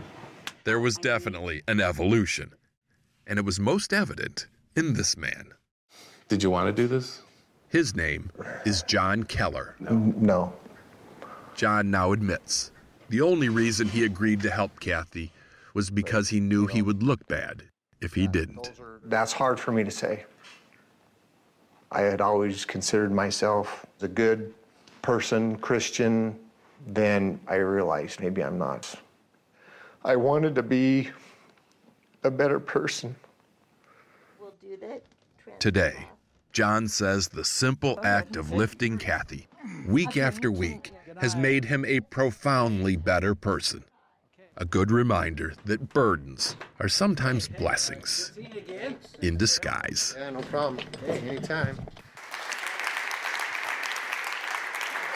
There 0.64 0.80
was 0.80 0.96
definitely 0.96 1.62
an 1.66 1.80
evolution, 1.80 2.52
and 3.26 3.38
it 3.38 3.46
was 3.46 3.58
most 3.58 3.94
evident 3.94 4.48
in 4.76 4.92
this 4.92 5.16
man. 5.16 5.54
Did 6.28 6.42
you 6.42 6.50
want 6.50 6.66
to 6.66 6.72
do 6.82 6.86
this? 6.86 7.22
His 7.70 7.96
name 7.96 8.30
is 8.66 8.82
John 8.82 9.22
Keller. 9.22 9.76
No. 9.80 10.52
John 11.54 11.90
now 11.90 12.12
admits 12.12 12.70
the 13.12 13.20
only 13.20 13.50
reason 13.50 13.86
he 13.88 14.06
agreed 14.06 14.40
to 14.40 14.50
help 14.50 14.80
Kathy 14.80 15.30
was 15.74 15.90
because 15.90 16.30
he 16.30 16.40
knew 16.40 16.66
he 16.66 16.80
would 16.80 17.02
look 17.02 17.28
bad 17.28 17.64
if 18.00 18.14
he 18.14 18.26
didn't. 18.26 18.72
That's 19.04 19.34
hard 19.34 19.60
for 19.60 19.70
me 19.70 19.84
to 19.84 19.90
say. 19.90 20.24
I 21.90 22.00
had 22.00 22.22
always 22.22 22.64
considered 22.64 23.12
myself 23.12 23.84
a 24.00 24.08
good 24.08 24.54
person, 25.02 25.58
Christian. 25.58 26.38
Then 26.86 27.38
I 27.46 27.56
realized 27.56 28.18
maybe 28.18 28.42
I'm 28.42 28.56
not. 28.56 28.94
I 30.02 30.16
wanted 30.16 30.54
to 30.54 30.62
be 30.62 31.10
a 32.24 32.30
better 32.30 32.58
person. 32.58 33.14
We'll 34.40 34.54
do 34.62 34.78
that. 34.78 35.02
Today, 35.58 36.06
John 36.52 36.88
says 36.88 37.28
the 37.28 37.44
simple 37.44 38.00
act 38.02 38.36
of 38.36 38.52
lifting 38.52 38.96
Kathy 38.96 39.48
week 39.86 40.16
after 40.16 40.50
week 40.50 40.92
has 41.20 41.36
made 41.36 41.64
him 41.64 41.84
a 41.84 42.00
profoundly 42.00 42.96
better 42.96 43.34
person. 43.34 43.84
A 44.58 44.64
good 44.64 44.90
reminder 44.90 45.54
that 45.64 45.88
burdens 45.88 46.56
are 46.78 46.88
sometimes 46.88 47.48
blessings 47.48 48.32
in 49.22 49.36
disguise. 49.36 50.14
Yeah, 50.18 50.30
no 50.30 50.40
problem. 50.42 50.84
Hey, 51.06 51.18
anytime. 51.20 51.78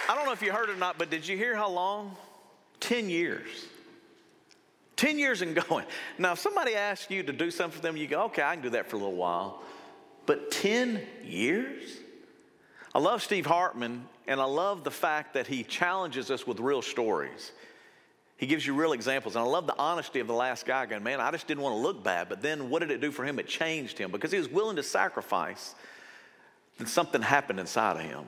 I 0.08 0.14
don't 0.14 0.24
know 0.24 0.32
if 0.32 0.40
you 0.40 0.52
heard 0.52 0.70
it 0.70 0.72
or 0.72 0.78
not, 0.78 0.98
but 0.98 1.10
did 1.10 1.26
you 1.26 1.36
hear 1.36 1.54
how 1.54 1.68
long? 1.68 2.16
10 2.80 3.10
years. 3.10 3.66
10 4.96 5.18
years 5.18 5.42
and 5.42 5.54
going. 5.68 5.84
Now, 6.18 6.32
if 6.32 6.38
somebody 6.38 6.74
asks 6.74 7.10
you 7.10 7.22
to 7.22 7.32
do 7.32 7.50
something 7.50 7.76
for 7.76 7.82
them, 7.82 7.96
you 7.96 8.06
go, 8.06 8.24
okay, 8.24 8.42
I 8.42 8.54
can 8.54 8.62
do 8.62 8.70
that 8.70 8.88
for 8.88 8.96
a 8.96 8.98
little 8.98 9.14
while. 9.14 9.62
But 10.24 10.50
10 10.50 11.02
years? 11.22 11.98
I 12.96 12.98
love 12.98 13.22
Steve 13.22 13.44
Hartman, 13.44 14.06
and 14.26 14.40
I 14.40 14.46
love 14.46 14.82
the 14.82 14.90
fact 14.90 15.34
that 15.34 15.46
he 15.46 15.64
challenges 15.64 16.30
us 16.30 16.46
with 16.46 16.58
real 16.60 16.80
stories. 16.80 17.52
He 18.38 18.46
gives 18.46 18.66
you 18.66 18.72
real 18.72 18.94
examples. 18.94 19.36
And 19.36 19.44
I 19.44 19.46
love 19.46 19.66
the 19.66 19.76
honesty 19.78 20.18
of 20.18 20.26
the 20.26 20.32
last 20.32 20.64
guy 20.64 20.86
going, 20.86 21.02
man, 21.02 21.20
I 21.20 21.30
just 21.30 21.46
didn't 21.46 21.62
want 21.62 21.74
to 21.74 21.78
look 21.78 22.02
bad. 22.02 22.30
But 22.30 22.40
then 22.40 22.70
what 22.70 22.78
did 22.78 22.90
it 22.90 23.02
do 23.02 23.10
for 23.10 23.22
him? 23.22 23.38
It 23.38 23.48
changed 23.48 23.98
him 23.98 24.10
because 24.10 24.32
he 24.32 24.38
was 24.38 24.48
willing 24.48 24.76
to 24.76 24.82
sacrifice. 24.82 25.74
Then 26.78 26.86
something 26.86 27.20
happened 27.20 27.60
inside 27.60 27.98
of 27.98 28.02
him. 28.02 28.24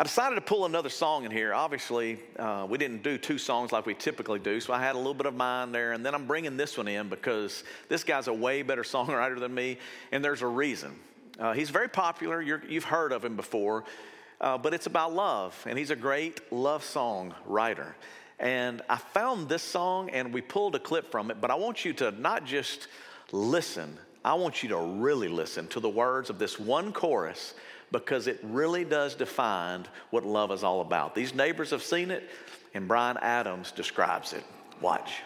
I 0.00 0.02
decided 0.02 0.34
to 0.34 0.40
pull 0.40 0.66
another 0.66 0.88
song 0.88 1.24
in 1.24 1.30
here. 1.30 1.54
Obviously, 1.54 2.18
uh, 2.36 2.66
we 2.68 2.76
didn't 2.76 3.04
do 3.04 3.18
two 3.18 3.38
songs 3.38 3.70
like 3.70 3.86
we 3.86 3.94
typically 3.94 4.40
do, 4.40 4.58
so 4.58 4.72
I 4.72 4.80
had 4.80 4.96
a 4.96 4.98
little 4.98 5.14
bit 5.14 5.26
of 5.26 5.34
mine 5.36 5.70
there. 5.70 5.92
And 5.92 6.04
then 6.04 6.12
I'm 6.12 6.26
bringing 6.26 6.56
this 6.56 6.76
one 6.76 6.88
in 6.88 7.08
because 7.08 7.62
this 7.88 8.02
guy's 8.02 8.26
a 8.26 8.32
way 8.32 8.62
better 8.62 8.82
songwriter 8.94 9.38
than 9.38 9.54
me, 9.54 9.78
and 10.10 10.24
there's 10.24 10.42
a 10.42 10.48
reason. 10.48 10.98
Uh, 11.38 11.52
he's 11.52 11.70
very 11.70 11.88
popular. 11.88 12.40
you 12.40 12.60
have 12.74 12.84
heard 12.84 13.12
of 13.12 13.24
him 13.24 13.36
before, 13.36 13.84
uh, 14.40 14.58
but 14.58 14.74
it's 14.74 14.86
about 14.86 15.12
love, 15.12 15.60
and 15.68 15.78
he's 15.78 15.90
a 15.90 15.96
great 15.96 16.52
love 16.52 16.84
song 16.84 17.34
writer. 17.46 17.94
And 18.38 18.82
I 18.88 18.96
found 18.96 19.48
this 19.48 19.62
song, 19.62 20.10
and 20.10 20.32
we 20.32 20.40
pulled 20.40 20.74
a 20.74 20.78
clip 20.78 21.10
from 21.10 21.30
it, 21.30 21.40
but 21.40 21.50
I 21.50 21.54
want 21.54 21.84
you 21.84 21.92
to 21.94 22.10
not 22.12 22.44
just 22.44 22.88
listen, 23.32 23.96
I 24.24 24.34
want 24.34 24.62
you 24.62 24.68
to 24.70 24.78
really 24.78 25.28
listen 25.28 25.66
to 25.68 25.80
the 25.80 25.88
words 25.88 26.30
of 26.30 26.38
this 26.38 26.58
one 26.58 26.92
chorus 26.92 27.54
because 27.92 28.26
it 28.26 28.40
really 28.42 28.84
does 28.84 29.14
define 29.14 29.86
what 30.10 30.24
love 30.24 30.50
is 30.50 30.64
all 30.64 30.80
about. 30.80 31.14
These 31.14 31.34
neighbors 31.34 31.70
have 31.70 31.82
seen 31.82 32.10
it, 32.10 32.28
and 32.74 32.88
Bryan 32.88 33.16
Adams 33.18 33.70
describes 33.70 34.32
it. 34.32 34.44
Watch. 34.80 35.22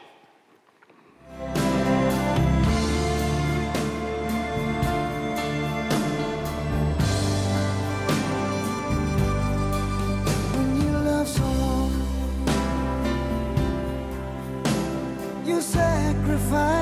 Sacrifice. 16.49 16.78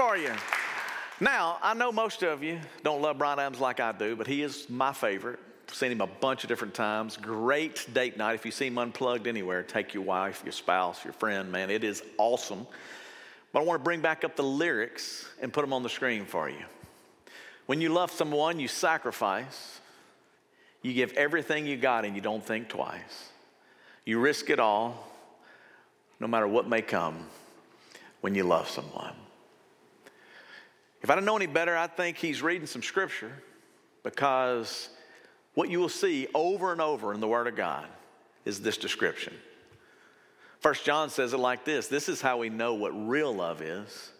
For 0.00 0.16
you. 0.16 0.32
Now, 1.20 1.58
I 1.60 1.74
know 1.74 1.92
most 1.92 2.22
of 2.22 2.42
you 2.42 2.58
don't 2.82 3.02
love 3.02 3.18
Bryan 3.18 3.38
Adams 3.38 3.60
like 3.60 3.80
I 3.80 3.92
do, 3.92 4.16
but 4.16 4.26
he 4.26 4.42
is 4.42 4.70
my 4.70 4.94
favorite. 4.94 5.38
I've 5.68 5.74
seen 5.74 5.92
him 5.92 6.00
a 6.00 6.06
bunch 6.06 6.42
of 6.42 6.48
different 6.48 6.72
times. 6.72 7.18
Great 7.18 7.86
date 7.92 8.16
night. 8.16 8.32
If 8.32 8.46
you 8.46 8.50
see 8.50 8.68
him 8.68 8.78
unplugged 8.78 9.26
anywhere, 9.26 9.62
take 9.62 9.92
your 9.92 10.02
wife, 10.02 10.40
your 10.42 10.52
spouse, 10.52 11.04
your 11.04 11.12
friend, 11.12 11.52
man. 11.52 11.68
It 11.68 11.84
is 11.84 12.02
awesome. 12.16 12.66
But 13.52 13.60
I 13.60 13.64
want 13.64 13.78
to 13.78 13.84
bring 13.84 14.00
back 14.00 14.24
up 14.24 14.36
the 14.36 14.42
lyrics 14.42 15.28
and 15.42 15.52
put 15.52 15.60
them 15.60 15.74
on 15.74 15.82
the 15.82 15.90
screen 15.90 16.24
for 16.24 16.48
you. 16.48 16.64
When 17.66 17.82
you 17.82 17.90
love 17.90 18.10
someone, 18.10 18.58
you 18.58 18.68
sacrifice. 18.68 19.80
You 20.80 20.94
give 20.94 21.12
everything 21.12 21.66
you 21.66 21.76
got 21.76 22.06
and 22.06 22.16
you 22.16 22.22
don't 22.22 22.42
think 22.42 22.70
twice. 22.70 23.28
You 24.06 24.18
risk 24.18 24.48
it 24.48 24.60
all, 24.60 25.06
no 26.20 26.26
matter 26.26 26.48
what 26.48 26.66
may 26.66 26.80
come, 26.80 27.26
when 28.22 28.34
you 28.34 28.44
love 28.44 28.66
someone. 28.66 29.12
If 31.02 31.10
I 31.10 31.14
didn't 31.14 31.26
know 31.26 31.36
any 31.36 31.46
better, 31.46 31.76
I'd 31.76 31.96
think 31.96 32.16
he's 32.16 32.42
reading 32.42 32.66
some 32.66 32.82
scripture 32.82 33.32
because 34.02 34.90
what 35.54 35.70
you 35.70 35.78
will 35.78 35.88
see 35.88 36.28
over 36.34 36.72
and 36.72 36.80
over 36.80 37.14
in 37.14 37.20
the 37.20 37.28
Word 37.28 37.46
of 37.46 37.56
God 37.56 37.86
is 38.44 38.60
this 38.60 38.76
description. 38.76 39.34
First 40.60 40.84
John 40.84 41.08
says 41.08 41.32
it 41.32 41.38
like 41.38 41.64
this 41.64 41.88
this 41.88 42.08
is 42.08 42.20
how 42.20 42.38
we 42.38 42.50
know 42.50 42.74
what 42.74 42.90
real 42.90 43.34
love 43.34 43.62
is, 43.62 44.10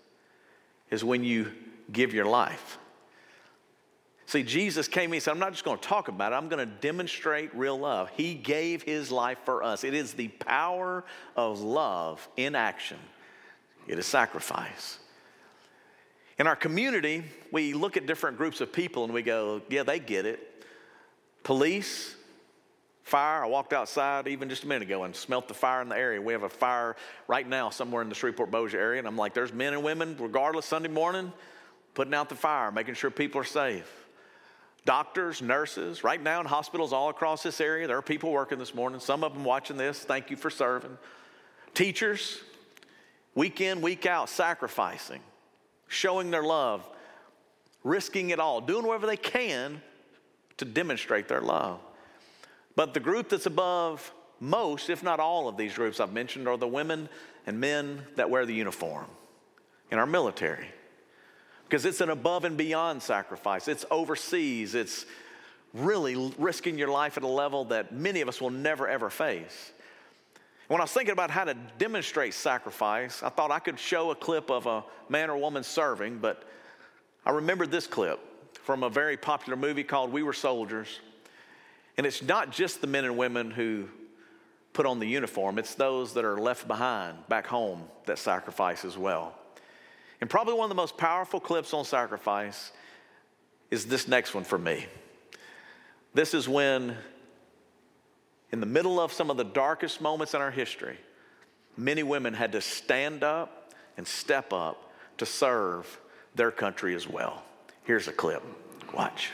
is 0.91 1.05
when 1.05 1.23
you 1.23 1.53
give 1.93 2.15
your 2.15 2.25
life. 2.25 2.79
See, 4.27 4.45
Jesus 4.45 4.87
came, 4.87 5.13
he 5.13 5.19
said, 5.19 5.33
I'm 5.33 5.41
not 5.41 5.51
just 5.51 5.65
going 5.65 5.79
to 5.79 5.89
talk 5.89 6.07
about 6.07 6.33
it, 6.33 6.37
I'm 6.37 6.49
going 6.49 6.67
to 6.67 6.75
demonstrate 6.75 7.53
real 7.53 7.77
love. 7.77 8.11
He 8.11 8.35
gave 8.35 8.83
his 8.83 9.11
life 9.11 9.39
for 9.45 9.65
us. 9.65 9.83
It 9.83 9.93
is 9.93 10.15
the 10.15 10.29
power 10.29 11.05
of 11.35 11.61
love 11.61 12.27
in 12.37 12.55
action, 12.55 12.99
it 13.87 13.99
is 13.99 14.07
sacrifice. 14.07 14.99
In 16.41 16.47
our 16.47 16.57
community, 16.57 17.23
we 17.53 17.75
look 17.75 17.99
at 17.99 18.07
different 18.07 18.39
groups 18.39 18.63
of 18.63 18.73
people 18.73 19.05
and 19.05 19.13
we 19.13 19.21
go, 19.21 19.61
yeah, 19.69 19.83
they 19.83 19.99
get 19.99 20.25
it. 20.25 20.65
Police, 21.43 22.17
fire. 23.03 23.45
I 23.45 23.47
walked 23.47 23.75
outside 23.75 24.27
even 24.27 24.49
just 24.49 24.65
a 24.65 24.67
minute 24.67 24.89
ago 24.89 25.05
and 25.05 25.15
smelt 25.15 25.49
the 25.49 25.55
fire 25.55 25.83
in 25.83 25.91
the 25.91 25.99
area. 25.99 26.19
We 26.19 26.33
have 26.33 26.45
a 26.45 26.49
fire 26.49 26.97
right 27.29 27.47
now 27.47 27.69
somewhere 27.69 28.01
in 28.01 28.09
the 28.09 28.15
Shreveport 28.15 28.51
Bossier 28.51 28.81
area, 28.81 29.01
and 29.01 29.07
I'm 29.07 29.19
like, 29.19 29.35
there's 29.35 29.53
men 29.53 29.75
and 29.75 29.83
women, 29.83 30.17
regardless, 30.19 30.65
Sunday 30.65 30.89
morning, 30.89 31.31
putting 31.93 32.15
out 32.15 32.31
the 32.31 32.37
fire, 32.37 32.73
making 32.73 32.95
sure 32.95 33.11
people 33.11 33.43
are 33.43 33.45
safe. 33.45 33.93
Doctors, 34.87 35.43
nurses, 35.43 36.03
right 36.05 36.23
now 36.23 36.41
in 36.41 36.47
hospitals 36.47 36.95
all 36.95 37.11
across 37.11 37.43
this 37.43 37.61
area, 37.61 37.87
there 37.87 37.99
are 37.99 38.03
people 38.03 38.33
working 38.33 38.59
this 38.59 38.75
morning. 38.75 38.99
Some 38.99 39.25
of 39.25 39.35
them 39.35 39.45
watching 39.45 39.77
this. 39.77 39.99
Thank 39.99 40.31
you 40.31 40.39
for 40.39 40.49
serving. 40.49 40.97
Teachers, 41.75 42.41
week 43.35 43.61
in, 43.61 43.83
week 43.83 44.07
out, 44.07 44.31
sacrificing, 44.31 45.21
showing 45.91 46.31
their 46.31 46.45
love, 46.45 46.89
risking 47.85 48.31
it 48.31 48.39
all, 48.39 48.61
doing 48.61 48.87
whatever 48.87 49.07
they 49.07 49.17
can 49.17 49.83
to 50.57 50.65
demonstrate 50.65 51.27
their 51.27 51.41
love. 51.41 51.81
But 52.77 52.95
the 52.95 53.01
group 53.01 53.29
that's 53.29 53.47
above 53.47 54.15
most, 54.39 54.89
if 54.89 55.03
not 55.03 55.19
all 55.19 55.49
of 55.49 55.57
these 55.57 55.75
groups 55.75 55.99
I've 55.99 56.13
mentioned, 56.13 56.47
are 56.47 56.57
the 56.57 56.69
women 56.69 57.09
and 57.47 57.59
men 57.59 58.03
that 58.15 58.31
wear 58.31 58.47
the 58.47 58.55
uniform 58.55 59.07
in 59.91 59.99
our 59.99 60.07
military. 60.07 60.69
because 61.71 61.85
it's 61.85 62.01
an 62.01 62.11
above 62.11 62.45
and 62.45 62.57
beyond 62.57 63.01
sacrifice. 63.01 63.69
It's 63.69 63.87
overseas. 63.93 64.75
It's 64.75 65.07
really 65.73 66.33
risking 66.37 66.77
your 66.77 66.89
life 66.89 67.17
at 67.17 67.23
a 67.23 67.29
level 67.29 67.67
that 67.67 67.93
many 67.93 68.23
of 68.23 68.29
us 68.29 68.41
will 68.41 68.51
never 68.51 68.89
ever 68.89 69.09
face. 69.09 69.73
When 70.71 70.81
I 70.81 70.85
was 70.85 70.93
thinking 70.93 71.11
about 71.13 71.33
how 71.33 71.43
to 71.43 71.55
demonstrate 71.79 72.33
sacrifice, 72.33 73.25
I 73.25 73.29
thought 73.29 73.51
I 73.51 73.59
could 73.59 73.77
show 73.77 74.13
a 74.13 74.15
clip 74.15 74.53
of 74.53 74.67
a 74.67 74.85
man 75.09 75.29
or 75.29 75.37
woman 75.37 75.65
serving, 75.65 76.19
but 76.19 76.45
I 77.27 77.31
remembered 77.31 77.73
this 77.73 77.89
clip 77.89 78.21
from 78.63 78.85
a 78.85 78.89
very 78.89 79.17
popular 79.17 79.57
movie 79.57 79.83
called 79.83 80.13
We 80.13 80.23
Were 80.23 80.33
Soldiers. 80.33 81.01
And 81.97 82.07
it's 82.07 82.23
not 82.23 82.53
just 82.53 82.81
the 82.81 82.87
men 82.87 83.05
and 83.05 83.17
women 83.17 83.51
who 83.51 83.89
put 84.73 84.87
on 84.87 85.01
the 85.01 85.07
uniform, 85.07 85.59
it's 85.59 85.75
those 85.75 86.15
that 86.15 86.25
are 86.25 86.41
left 86.41 86.69
behind 86.69 87.19
back 87.29 87.49
home 87.49 87.83
that 88.07 88.21
sacrifice 88.21 88.85
as 88.85 88.97
well. 88.97 89.35
And 90.21 90.31
probably 90.31 90.55
one 90.55 90.67
of 90.67 90.71
the 90.71 90.81
most 90.81 90.97
powerful 90.97 91.41
clips 91.41 91.75
on 91.75 91.85
sacrifice 91.85 92.71
is 93.73 93.87
this 93.87 94.07
next 94.07 94.37
one 94.37 94.45
for 94.45 94.57
me. 94.57 94.87
This 96.15 96.33
is 96.33 96.49
when, 96.49 96.97
in 98.53 98.61
the 98.61 98.67
middle 98.67 99.01
of 99.01 99.13
some 99.13 99.31
of 99.31 99.37
the 99.37 99.45
darkest 99.45 100.01
moments 100.01 100.35
in 100.35 100.41
our 100.41 100.51
history, 100.51 100.99
many 101.77 102.03
women 102.03 102.35
had 102.35 102.53
to 102.53 102.61
stand 102.61 103.23
up 103.23 103.73
and 103.97 104.07
step 104.07 104.53
up 104.53 104.93
to 105.19 105.27
serve 105.27 106.01
their 106.35 106.51
country 106.51 106.95
as 106.95 107.09
well. 107.09 107.43
Here's 107.85 108.09
a 108.09 108.13
clip. 108.13 108.43
Watch. 108.95 109.31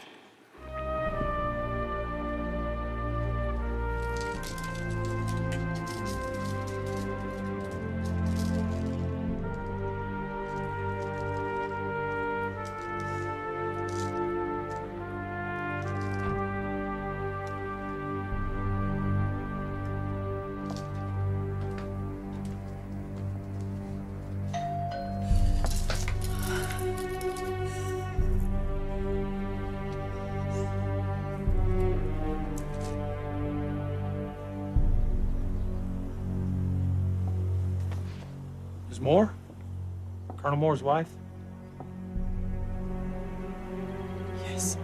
There's 38.97 39.04
Moore? 39.04 39.30
Colonel 40.39 40.56
Moore's 40.56 40.82
wife? 40.82 41.11
Yes. 44.49 44.78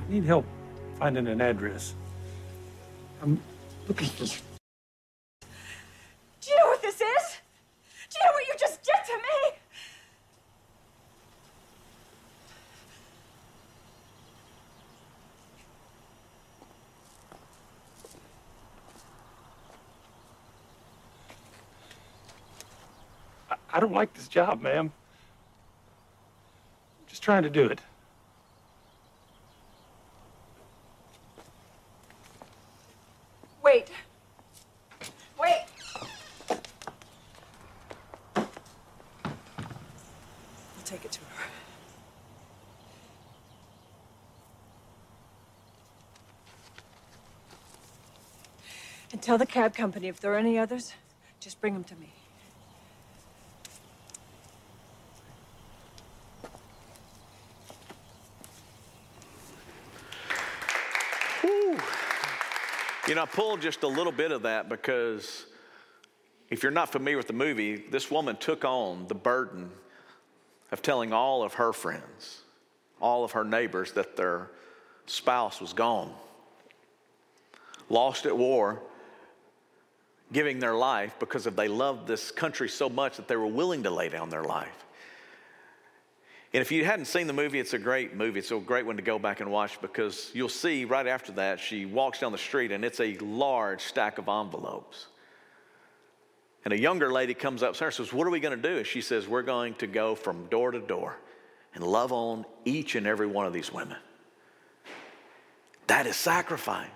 I 0.00 0.10
need 0.10 0.24
help 0.24 0.46
finding 0.98 1.26
an 1.26 1.42
address. 1.42 1.94
I'm 3.20 3.38
looking 3.86 4.08
for. 4.08 4.24
Do 4.24 4.36
you 6.48 6.56
know 6.56 6.66
what 6.68 6.80
this 6.80 6.94
is? 6.94 7.36
Do 8.08 8.18
you 8.18 8.24
know 8.24 8.32
what 8.32 8.46
you 8.48 8.54
just 8.58 8.82
did 8.82 8.94
to 9.08 9.16
me? 9.18 9.58
I, 23.50 23.56
I 23.75 23.75
don't 23.86 23.94
like 23.94 24.12
this 24.14 24.26
job, 24.26 24.60
ma'am. 24.62 24.90
I'm 26.98 27.06
just 27.06 27.22
trying 27.22 27.44
to 27.44 27.50
do 27.50 27.66
it. 27.66 27.80
Wait. 33.62 33.92
Wait. 35.40 35.66
I'll 38.34 38.48
take 40.84 41.04
it 41.04 41.12
to 41.12 41.20
her. 41.20 41.44
And 49.12 49.22
tell 49.22 49.38
the 49.38 49.46
cab 49.46 49.76
company 49.76 50.08
if 50.08 50.18
there 50.18 50.34
are 50.34 50.38
any 50.38 50.58
others, 50.58 50.92
just 51.38 51.60
bring 51.60 51.74
them 51.74 51.84
to 51.84 51.94
me. 51.94 52.25
You 63.08 63.14
know, 63.14 63.22
I 63.22 63.26
pulled 63.26 63.60
just 63.60 63.84
a 63.84 63.88
little 63.88 64.12
bit 64.12 64.32
of 64.32 64.42
that 64.42 64.68
because 64.68 65.46
if 66.50 66.62
you're 66.62 66.72
not 66.72 66.90
familiar 66.90 67.16
with 67.16 67.28
the 67.28 67.32
movie, 67.32 67.76
this 67.76 68.10
woman 68.10 68.36
took 68.36 68.64
on 68.64 69.06
the 69.06 69.14
burden 69.14 69.70
of 70.72 70.82
telling 70.82 71.12
all 71.12 71.44
of 71.44 71.54
her 71.54 71.72
friends, 71.72 72.42
all 73.00 73.22
of 73.22 73.32
her 73.32 73.44
neighbors, 73.44 73.92
that 73.92 74.16
their 74.16 74.50
spouse 75.06 75.60
was 75.60 75.72
gone, 75.72 76.12
lost 77.88 78.26
at 78.26 78.36
war, 78.36 78.82
giving 80.32 80.58
their 80.58 80.74
life 80.74 81.14
because 81.20 81.46
of 81.46 81.54
they 81.54 81.68
loved 81.68 82.08
this 82.08 82.32
country 82.32 82.68
so 82.68 82.88
much 82.88 83.16
that 83.16 83.28
they 83.28 83.36
were 83.36 83.46
willing 83.46 83.84
to 83.84 83.90
lay 83.90 84.08
down 84.08 84.30
their 84.30 84.42
life. 84.42 84.85
And 86.56 86.62
if 86.62 86.72
you 86.72 86.86
hadn't 86.86 87.04
seen 87.04 87.26
the 87.26 87.34
movie, 87.34 87.60
it's 87.60 87.74
a 87.74 87.78
great 87.78 88.16
movie. 88.16 88.38
It's 88.38 88.50
a 88.50 88.58
great 88.58 88.86
one 88.86 88.96
to 88.96 89.02
go 89.02 89.18
back 89.18 89.40
and 89.40 89.50
watch 89.50 89.78
because 89.82 90.30
you'll 90.32 90.48
see 90.48 90.86
right 90.86 91.06
after 91.06 91.30
that, 91.32 91.60
she 91.60 91.84
walks 91.84 92.20
down 92.20 92.32
the 92.32 92.38
street 92.38 92.72
and 92.72 92.82
it's 92.82 92.98
a 92.98 93.14
large 93.18 93.82
stack 93.82 94.16
of 94.16 94.26
envelopes. 94.26 95.08
And 96.64 96.72
a 96.72 96.80
younger 96.80 97.12
lady 97.12 97.34
comes 97.34 97.62
up 97.62 97.74
to 97.74 97.80
her 97.80 97.86
and 97.88 97.94
says, 97.94 98.10
What 98.10 98.26
are 98.26 98.30
we 98.30 98.40
going 98.40 98.56
to 98.56 98.68
do? 98.70 98.78
And 98.78 98.86
she 98.86 99.02
says, 99.02 99.28
We're 99.28 99.42
going 99.42 99.74
to 99.74 99.86
go 99.86 100.14
from 100.14 100.46
door 100.46 100.70
to 100.70 100.80
door 100.80 101.18
and 101.74 101.84
love 101.84 102.10
on 102.10 102.46
each 102.64 102.94
and 102.94 103.06
every 103.06 103.26
one 103.26 103.44
of 103.44 103.52
these 103.52 103.70
women. 103.70 103.98
That 105.88 106.06
is 106.06 106.16
sacrifice. 106.16 106.88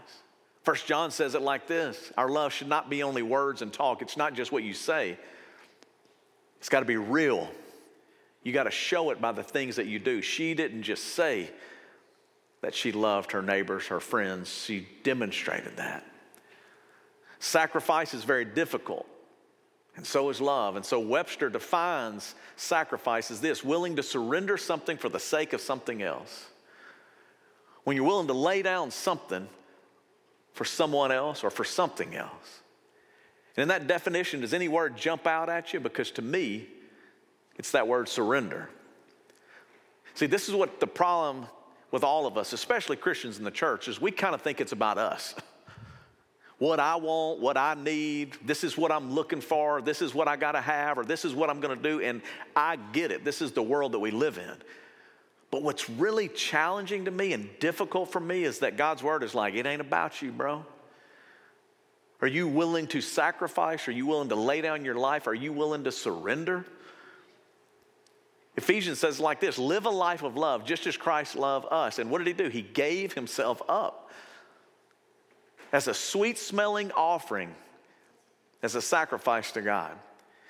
First 0.64 0.86
John 0.86 1.10
says 1.10 1.34
it 1.34 1.42
like 1.42 1.66
this 1.66 2.12
Our 2.16 2.30
love 2.30 2.54
should 2.54 2.68
not 2.68 2.88
be 2.88 3.02
only 3.02 3.20
words 3.20 3.60
and 3.60 3.70
talk, 3.70 4.00
it's 4.00 4.16
not 4.16 4.32
just 4.32 4.52
what 4.52 4.62
you 4.62 4.72
say, 4.72 5.18
it's 6.60 6.70
got 6.70 6.80
to 6.80 6.86
be 6.86 6.96
real. 6.96 7.50
You 8.42 8.52
got 8.52 8.64
to 8.64 8.70
show 8.70 9.10
it 9.10 9.20
by 9.20 9.32
the 9.32 9.42
things 9.42 9.76
that 9.76 9.86
you 9.86 9.98
do. 9.98 10.22
She 10.22 10.54
didn't 10.54 10.82
just 10.82 11.14
say 11.14 11.50
that 12.62 12.74
she 12.74 12.92
loved 12.92 13.32
her 13.32 13.42
neighbors, 13.42 13.86
her 13.86 14.00
friends, 14.00 14.64
she 14.64 14.86
demonstrated 15.02 15.76
that. 15.76 16.06
Sacrifice 17.38 18.12
is 18.12 18.24
very 18.24 18.44
difficult, 18.44 19.06
and 19.96 20.06
so 20.06 20.28
is 20.28 20.40
love. 20.42 20.76
And 20.76 20.84
so 20.84 21.00
Webster 21.00 21.48
defines 21.48 22.34
sacrifice 22.56 23.30
as 23.30 23.40
this 23.40 23.64
willing 23.64 23.96
to 23.96 24.02
surrender 24.02 24.58
something 24.58 24.98
for 24.98 25.08
the 25.08 25.18
sake 25.18 25.54
of 25.54 25.60
something 25.60 26.02
else. 26.02 26.48
When 27.84 27.96
you're 27.96 28.06
willing 28.06 28.26
to 28.26 28.34
lay 28.34 28.60
down 28.60 28.90
something 28.90 29.48
for 30.52 30.66
someone 30.66 31.12
else 31.12 31.42
or 31.42 31.50
for 31.50 31.64
something 31.64 32.14
else. 32.14 32.60
And 33.56 33.62
in 33.62 33.68
that 33.68 33.86
definition, 33.86 34.42
does 34.42 34.52
any 34.52 34.68
word 34.68 34.96
jump 34.96 35.26
out 35.26 35.48
at 35.48 35.72
you? 35.72 35.80
Because 35.80 36.10
to 36.12 36.22
me, 36.22 36.66
it's 37.60 37.72
that 37.72 37.86
word 37.86 38.08
surrender. 38.08 38.70
See, 40.14 40.24
this 40.24 40.48
is 40.48 40.54
what 40.54 40.80
the 40.80 40.86
problem 40.86 41.44
with 41.90 42.02
all 42.02 42.26
of 42.26 42.38
us, 42.38 42.54
especially 42.54 42.96
Christians 42.96 43.36
in 43.36 43.44
the 43.44 43.50
church, 43.50 43.86
is 43.86 44.00
we 44.00 44.12
kind 44.12 44.34
of 44.34 44.40
think 44.40 44.62
it's 44.62 44.72
about 44.72 44.96
us. 44.96 45.34
what 46.58 46.80
I 46.80 46.96
want, 46.96 47.38
what 47.38 47.58
I 47.58 47.74
need, 47.74 48.38
this 48.46 48.64
is 48.64 48.78
what 48.78 48.90
I'm 48.90 49.12
looking 49.12 49.42
for, 49.42 49.82
this 49.82 50.00
is 50.00 50.14
what 50.14 50.26
I 50.26 50.36
got 50.36 50.52
to 50.52 50.60
have, 50.62 50.96
or 50.96 51.04
this 51.04 51.26
is 51.26 51.34
what 51.34 51.50
I'm 51.50 51.60
going 51.60 51.76
to 51.76 51.82
do. 51.82 52.00
And 52.00 52.22
I 52.56 52.76
get 52.94 53.12
it. 53.12 53.26
This 53.26 53.42
is 53.42 53.52
the 53.52 53.62
world 53.62 53.92
that 53.92 53.98
we 53.98 54.10
live 54.10 54.38
in. 54.38 54.56
But 55.50 55.62
what's 55.62 55.90
really 55.90 56.28
challenging 56.28 57.04
to 57.04 57.10
me 57.10 57.34
and 57.34 57.50
difficult 57.58 58.10
for 58.10 58.20
me 58.20 58.44
is 58.44 58.60
that 58.60 58.78
God's 58.78 59.02
word 59.02 59.22
is 59.22 59.34
like, 59.34 59.52
it 59.52 59.66
ain't 59.66 59.82
about 59.82 60.22
you, 60.22 60.32
bro. 60.32 60.64
Are 62.22 62.26
you 62.26 62.48
willing 62.48 62.86
to 62.86 63.02
sacrifice? 63.02 63.86
Are 63.86 63.92
you 63.92 64.06
willing 64.06 64.30
to 64.30 64.34
lay 64.34 64.62
down 64.62 64.82
your 64.82 64.94
life? 64.94 65.26
Are 65.26 65.34
you 65.34 65.52
willing 65.52 65.84
to 65.84 65.92
surrender? 65.92 66.64
Ephesians 68.60 68.98
says 68.98 69.18
like 69.18 69.40
this 69.40 69.58
live 69.58 69.86
a 69.86 69.90
life 69.90 70.22
of 70.22 70.36
love 70.36 70.66
just 70.66 70.86
as 70.86 70.94
Christ 70.94 71.34
loved 71.34 71.66
us. 71.70 71.98
And 71.98 72.10
what 72.10 72.18
did 72.18 72.26
he 72.26 72.34
do? 72.34 72.50
He 72.50 72.60
gave 72.60 73.14
himself 73.14 73.62
up 73.70 74.10
as 75.72 75.88
a 75.88 75.94
sweet 75.94 76.36
smelling 76.36 76.92
offering, 76.92 77.54
as 78.62 78.74
a 78.74 78.82
sacrifice 78.82 79.52
to 79.52 79.62
God. 79.62 79.92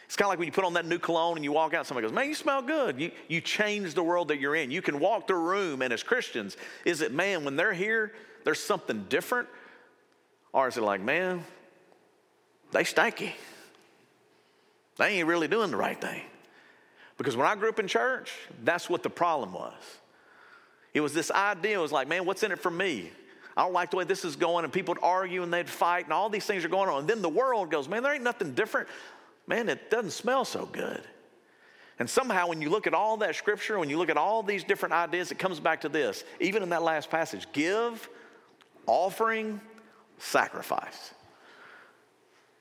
It's 0.06 0.16
kind 0.16 0.26
of 0.26 0.30
like 0.30 0.40
when 0.40 0.46
you 0.46 0.52
put 0.52 0.64
on 0.64 0.72
that 0.72 0.86
new 0.86 0.98
cologne 0.98 1.36
and 1.36 1.44
you 1.44 1.52
walk 1.52 1.72
out, 1.72 1.86
somebody 1.86 2.04
goes, 2.04 2.12
Man, 2.12 2.26
you 2.26 2.34
smell 2.34 2.62
good. 2.62 3.00
You, 3.00 3.12
you 3.28 3.40
change 3.40 3.94
the 3.94 4.02
world 4.02 4.26
that 4.28 4.40
you're 4.40 4.56
in. 4.56 4.72
You 4.72 4.82
can 4.82 4.98
walk 4.98 5.28
the 5.28 5.36
room, 5.36 5.80
and 5.80 5.92
as 5.92 6.02
Christians, 6.02 6.56
is 6.84 7.00
it, 7.00 7.12
man, 7.12 7.44
when 7.44 7.54
they're 7.54 7.72
here, 7.72 8.12
there's 8.42 8.58
something 8.58 9.04
different? 9.08 9.46
Or 10.52 10.66
is 10.66 10.76
it 10.76 10.82
like, 10.82 11.00
man, 11.00 11.44
they 12.72 12.82
stanky? 12.82 13.34
They 14.96 15.18
ain't 15.18 15.28
really 15.28 15.46
doing 15.46 15.70
the 15.70 15.76
right 15.76 16.00
thing. 16.00 16.24
Because 17.20 17.36
when 17.36 17.46
I 17.46 17.54
grew 17.54 17.68
up 17.68 17.78
in 17.78 17.86
church, 17.86 18.32
that's 18.64 18.88
what 18.88 19.02
the 19.02 19.10
problem 19.10 19.52
was. 19.52 19.74
It 20.94 21.02
was 21.02 21.12
this 21.12 21.30
idea, 21.30 21.78
it 21.78 21.82
was 21.82 21.92
like, 21.92 22.08
man, 22.08 22.24
what's 22.24 22.42
in 22.42 22.50
it 22.50 22.58
for 22.58 22.70
me? 22.70 23.10
I 23.54 23.60
don't 23.60 23.74
like 23.74 23.90
the 23.90 23.98
way 23.98 24.04
this 24.04 24.24
is 24.24 24.36
going, 24.36 24.64
and 24.64 24.72
people 24.72 24.94
would 24.94 25.02
argue 25.02 25.42
and 25.42 25.52
they'd 25.52 25.68
fight, 25.68 26.04
and 26.04 26.14
all 26.14 26.30
these 26.30 26.46
things 26.46 26.64
are 26.64 26.70
going 26.70 26.88
on. 26.88 27.00
And 27.00 27.08
then 27.08 27.20
the 27.20 27.28
world 27.28 27.70
goes, 27.70 27.90
man, 27.90 28.02
there 28.02 28.14
ain't 28.14 28.22
nothing 28.22 28.54
different. 28.54 28.88
Man, 29.46 29.68
it 29.68 29.90
doesn't 29.90 30.12
smell 30.12 30.46
so 30.46 30.64
good. 30.64 31.02
And 31.98 32.08
somehow, 32.08 32.48
when 32.48 32.62
you 32.62 32.70
look 32.70 32.86
at 32.86 32.94
all 32.94 33.18
that 33.18 33.36
scripture, 33.36 33.78
when 33.78 33.90
you 33.90 33.98
look 33.98 34.08
at 34.08 34.16
all 34.16 34.42
these 34.42 34.64
different 34.64 34.94
ideas, 34.94 35.30
it 35.30 35.38
comes 35.38 35.60
back 35.60 35.82
to 35.82 35.90
this. 35.90 36.24
Even 36.40 36.62
in 36.62 36.70
that 36.70 36.82
last 36.82 37.10
passage 37.10 37.46
give, 37.52 38.08
offering, 38.86 39.60
sacrifice. 40.16 41.12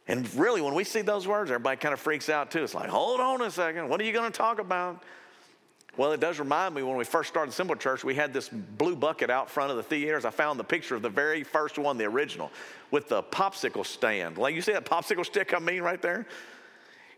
And 0.09 0.33
really, 0.33 0.59
when 0.59 0.73
we 0.73 0.83
see 0.83 1.01
those 1.01 1.27
words, 1.27 1.51
everybody 1.51 1.77
kind 1.77 1.93
of 1.93 1.99
freaks 1.99 2.29
out 2.29 2.49
too. 2.49 2.63
It's 2.63 2.73
like, 2.73 2.89
hold 2.89 3.19
on 3.19 3.43
a 3.43 3.51
second, 3.51 3.87
what 3.87 4.01
are 4.01 4.03
you 4.03 4.11
going 4.11 4.29
to 4.29 4.35
talk 4.35 4.59
about? 4.59 5.03
Well, 5.97 6.13
it 6.13 6.19
does 6.19 6.39
remind 6.39 6.73
me 6.73 6.81
when 6.81 6.95
we 6.95 7.03
first 7.03 7.29
started 7.29 7.51
Simple 7.51 7.75
Church, 7.75 8.03
we 8.03 8.15
had 8.15 8.33
this 8.33 8.49
blue 8.49 8.95
bucket 8.95 9.29
out 9.29 9.51
front 9.51 9.69
of 9.69 9.77
the 9.77 9.83
theaters. 9.83 10.25
I 10.25 10.31
found 10.31 10.59
the 10.59 10.63
picture 10.63 10.95
of 10.95 11.03
the 11.03 11.09
very 11.09 11.43
first 11.43 11.77
one, 11.77 11.99
the 11.99 12.05
original, 12.05 12.51
with 12.89 13.07
the 13.07 13.21
popsicle 13.21 13.85
stand. 13.85 14.39
Like 14.39 14.55
you 14.55 14.61
see 14.63 14.71
that 14.71 14.85
popsicle 14.85 15.25
stick 15.25 15.53
I 15.53 15.59
mean 15.59 15.83
right 15.83 16.01
there? 16.01 16.25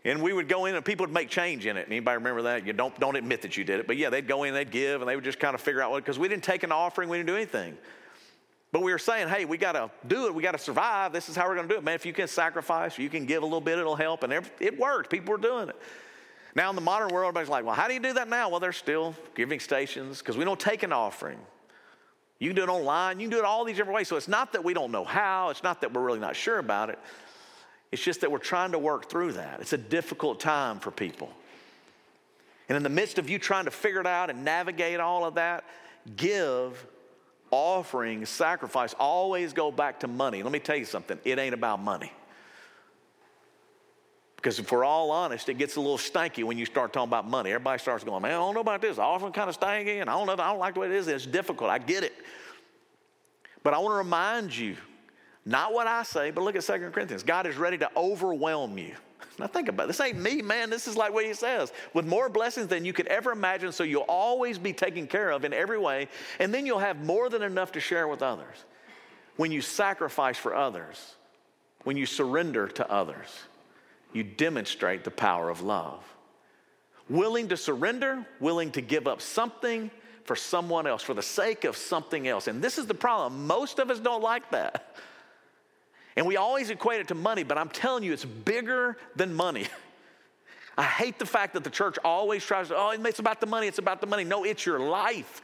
And 0.04 0.20
we 0.20 0.34
would 0.34 0.48
go 0.48 0.66
in 0.66 0.74
and 0.74 0.84
people 0.84 1.06
would 1.06 1.14
make 1.14 1.30
change 1.30 1.64
in 1.64 1.78
it. 1.78 1.86
Anybody 1.86 2.16
remember 2.16 2.42
that? 2.42 2.66
You 2.66 2.74
don't, 2.74 2.98
don't 3.00 3.16
admit 3.16 3.40
that 3.42 3.56
you 3.56 3.64
did 3.64 3.80
it. 3.80 3.86
But 3.86 3.96
yeah, 3.96 4.10
they'd 4.10 4.28
go 4.28 4.42
in, 4.42 4.52
they'd 4.52 4.70
give, 4.70 5.00
and 5.00 5.08
they 5.08 5.14
would 5.14 5.24
just 5.24 5.40
kind 5.40 5.54
of 5.54 5.62
figure 5.62 5.80
out 5.80 5.92
what, 5.92 6.04
because 6.04 6.18
we 6.18 6.28
didn't 6.28 6.44
take 6.44 6.62
an 6.62 6.72
offering, 6.72 7.08
we 7.08 7.16
didn't 7.16 7.28
do 7.28 7.36
anything. 7.36 7.78
But 8.72 8.82
we 8.82 8.90
were 8.90 8.98
saying, 8.98 9.28
hey, 9.28 9.44
we 9.44 9.58
got 9.58 9.72
to 9.72 9.90
do 10.08 10.26
it. 10.26 10.34
We 10.34 10.42
got 10.42 10.52
to 10.52 10.58
survive. 10.58 11.12
This 11.12 11.28
is 11.28 11.36
how 11.36 11.46
we're 11.46 11.56
going 11.56 11.68
to 11.68 11.74
do 11.74 11.78
it. 11.78 11.84
Man, 11.84 11.94
if 11.94 12.06
you 12.06 12.14
can 12.14 12.26
sacrifice, 12.26 12.98
you 12.98 13.10
can 13.10 13.26
give 13.26 13.42
a 13.42 13.46
little 13.46 13.60
bit, 13.60 13.78
it'll 13.78 13.96
help. 13.96 14.22
And 14.22 14.32
it 14.32 14.78
worked. 14.78 15.10
People 15.10 15.32
were 15.32 15.38
doing 15.38 15.68
it. 15.68 15.76
Now, 16.54 16.70
in 16.70 16.76
the 16.76 16.82
modern 16.82 17.08
world, 17.08 17.28
everybody's 17.28 17.50
like, 17.50 17.64
well, 17.64 17.74
how 17.74 17.86
do 17.86 17.94
you 17.94 18.00
do 18.00 18.14
that 18.14 18.28
now? 18.28 18.48
Well, 18.48 18.60
there's 18.60 18.76
still 18.76 19.14
giving 19.34 19.60
stations 19.60 20.18
because 20.18 20.36
we 20.36 20.44
don't 20.44 20.60
take 20.60 20.82
an 20.82 20.92
offering. 20.92 21.38
You 22.38 22.48
can 22.48 22.56
do 22.56 22.62
it 22.62 22.68
online. 22.68 23.20
You 23.20 23.28
can 23.28 23.30
do 23.30 23.38
it 23.38 23.44
all 23.44 23.64
these 23.64 23.76
different 23.76 23.94
ways. 23.94 24.08
So 24.08 24.16
it's 24.16 24.28
not 24.28 24.52
that 24.54 24.64
we 24.64 24.74
don't 24.74 24.90
know 24.90 25.04
how. 25.04 25.50
It's 25.50 25.62
not 25.62 25.80
that 25.82 25.92
we're 25.92 26.02
really 26.02 26.18
not 26.18 26.34
sure 26.34 26.58
about 26.58 26.90
it. 26.90 26.98
It's 27.90 28.02
just 28.02 28.22
that 28.22 28.32
we're 28.32 28.38
trying 28.38 28.72
to 28.72 28.78
work 28.78 29.08
through 29.08 29.32
that. 29.32 29.60
It's 29.60 29.74
a 29.74 29.78
difficult 29.78 30.40
time 30.40 30.80
for 30.80 30.90
people. 30.90 31.30
And 32.68 32.76
in 32.76 32.82
the 32.82 32.88
midst 32.88 33.18
of 33.18 33.28
you 33.28 33.38
trying 33.38 33.66
to 33.66 33.70
figure 33.70 34.00
it 34.00 34.06
out 34.06 34.30
and 34.30 34.44
navigate 34.44 34.98
all 34.98 35.24
of 35.26 35.34
that, 35.34 35.64
give, 36.16 36.86
offering, 37.52 38.26
sacrifice 38.26 38.94
always 38.94 39.52
go 39.52 39.70
back 39.70 40.00
to 40.00 40.08
money. 40.08 40.42
Let 40.42 40.50
me 40.50 40.58
tell 40.58 40.76
you 40.76 40.86
something 40.86 41.18
it 41.24 41.38
ain't 41.38 41.54
about 41.54 41.80
money. 41.80 42.10
Because 44.34 44.58
if 44.58 44.72
we're 44.72 44.84
all 44.84 45.12
honest, 45.12 45.48
it 45.48 45.54
gets 45.54 45.76
a 45.76 45.80
little 45.80 45.98
stanky 45.98 46.42
when 46.42 46.58
you 46.58 46.66
start 46.66 46.92
talking 46.92 47.08
about 47.08 47.28
money. 47.28 47.50
Everybody 47.50 47.78
starts 47.78 48.02
going, 48.02 48.22
man, 48.22 48.32
I 48.32 48.38
don't 48.38 48.54
know 48.54 48.60
about 48.60 48.80
this. 48.80 48.98
Offering 48.98 49.32
kind 49.32 49.48
of 49.48 49.56
stanky, 49.56 50.00
and 50.00 50.10
I 50.10 50.14
don't 50.14 50.26
know, 50.26 50.32
I 50.32 50.50
don't 50.50 50.58
like 50.58 50.74
the 50.74 50.80
way 50.80 50.86
it 50.86 50.92
is. 50.92 51.06
It's 51.06 51.26
difficult. 51.26 51.70
I 51.70 51.78
get 51.78 52.02
it. 52.02 52.12
But 53.62 53.72
I 53.72 53.78
want 53.78 53.92
to 53.92 53.98
remind 53.98 54.56
you, 54.56 54.76
not 55.44 55.72
what 55.72 55.86
I 55.86 56.02
say, 56.02 56.32
but 56.32 56.42
look 56.42 56.56
at 56.56 56.64
2 56.64 56.90
Corinthians. 56.90 57.22
God 57.22 57.46
is 57.46 57.56
ready 57.56 57.78
to 57.78 57.90
overwhelm 57.96 58.78
you. 58.78 58.96
Now 59.42 59.48
think 59.48 59.68
about 59.68 59.84
it. 59.84 59.86
This 59.88 60.00
ain't 60.00 60.18
me, 60.18 60.40
man. 60.40 60.70
This 60.70 60.86
is 60.86 60.96
like 60.96 61.12
what 61.12 61.26
he 61.26 61.34
says. 61.34 61.72
With 61.92 62.06
more 62.06 62.28
blessings 62.28 62.68
than 62.68 62.84
you 62.84 62.92
could 62.92 63.08
ever 63.08 63.32
imagine, 63.32 63.72
so 63.72 63.84
you'll 63.84 64.02
always 64.02 64.56
be 64.56 64.72
taken 64.72 65.06
care 65.06 65.30
of 65.30 65.44
in 65.44 65.52
every 65.52 65.78
way, 65.78 66.08
and 66.38 66.54
then 66.54 66.64
you'll 66.64 66.78
have 66.78 67.04
more 67.04 67.28
than 67.28 67.42
enough 67.42 67.72
to 67.72 67.80
share 67.80 68.08
with 68.08 68.22
others. 68.22 68.64
When 69.36 69.50
you 69.50 69.60
sacrifice 69.60 70.38
for 70.38 70.54
others, 70.54 71.16
when 71.82 71.96
you 71.96 72.06
surrender 72.06 72.68
to 72.68 72.90
others 72.90 73.28
you 74.12 74.22
demonstrate 74.22 75.04
the 75.04 75.10
power 75.10 75.48
of 75.48 75.62
love. 75.62 76.04
Willing 77.08 77.48
to 77.48 77.56
surrender, 77.56 78.26
willing 78.40 78.70
to 78.72 78.80
give 78.80 79.06
up 79.06 79.20
something 79.20 79.90
for 80.24 80.36
someone 80.36 80.86
else, 80.86 81.02
for 81.02 81.14
the 81.14 81.22
sake 81.22 81.64
of 81.64 81.76
something 81.76 82.28
else. 82.28 82.46
And 82.46 82.62
this 82.62 82.78
is 82.78 82.86
the 82.86 82.94
problem. 82.94 83.46
Most 83.46 83.78
of 83.78 83.90
us 83.90 83.98
don't 83.98 84.22
like 84.22 84.50
that. 84.50 84.94
And 86.16 86.26
we 86.26 86.36
always 86.36 86.70
equate 86.70 87.00
it 87.00 87.08
to 87.08 87.14
money, 87.14 87.42
but 87.42 87.56
I'm 87.56 87.68
telling 87.68 88.04
you, 88.04 88.12
it's 88.12 88.24
bigger 88.24 88.96
than 89.16 89.34
money. 89.34 89.66
I 90.76 90.84
hate 90.84 91.18
the 91.18 91.26
fact 91.26 91.54
that 91.54 91.64
the 91.64 91.70
church 91.70 91.98
always 92.04 92.44
tries 92.44 92.68
to, 92.68 92.76
oh, 92.76 92.90
it's 92.90 93.18
about 93.18 93.40
the 93.40 93.46
money, 93.46 93.66
it's 93.66 93.78
about 93.78 94.00
the 94.00 94.06
money. 94.06 94.24
No, 94.24 94.44
it's 94.44 94.64
your 94.64 94.78
life. 94.78 95.42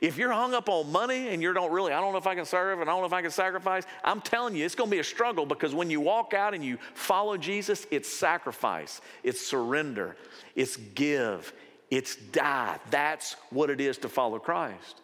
If 0.00 0.18
you're 0.18 0.32
hung 0.32 0.52
up 0.52 0.68
on 0.68 0.92
money 0.92 1.28
and 1.28 1.40
you 1.40 1.52
don't 1.54 1.72
really, 1.72 1.92
I 1.92 2.00
don't 2.00 2.12
know 2.12 2.18
if 2.18 2.26
I 2.26 2.34
can 2.34 2.44
serve 2.44 2.80
and 2.80 2.90
I 2.90 2.92
don't 2.92 3.00
know 3.00 3.06
if 3.06 3.14
I 3.14 3.22
can 3.22 3.30
sacrifice, 3.30 3.84
I'm 4.04 4.20
telling 4.20 4.54
you, 4.54 4.64
it's 4.64 4.74
to 4.74 4.86
be 4.86 4.98
a 4.98 5.04
struggle 5.04 5.46
because 5.46 5.74
when 5.74 5.88
you 5.88 6.00
walk 6.00 6.34
out 6.34 6.52
and 6.52 6.62
you 6.62 6.78
follow 6.92 7.38
Jesus, 7.38 7.86
it's 7.90 8.08
sacrifice, 8.08 9.00
it's 9.22 9.40
surrender, 9.40 10.16
it's 10.54 10.76
give, 10.76 11.52
it's 11.90 12.16
die. 12.16 12.78
That's 12.90 13.36
what 13.48 13.70
it 13.70 13.80
is 13.80 13.96
to 13.98 14.10
follow 14.10 14.38
Christ. 14.38 15.00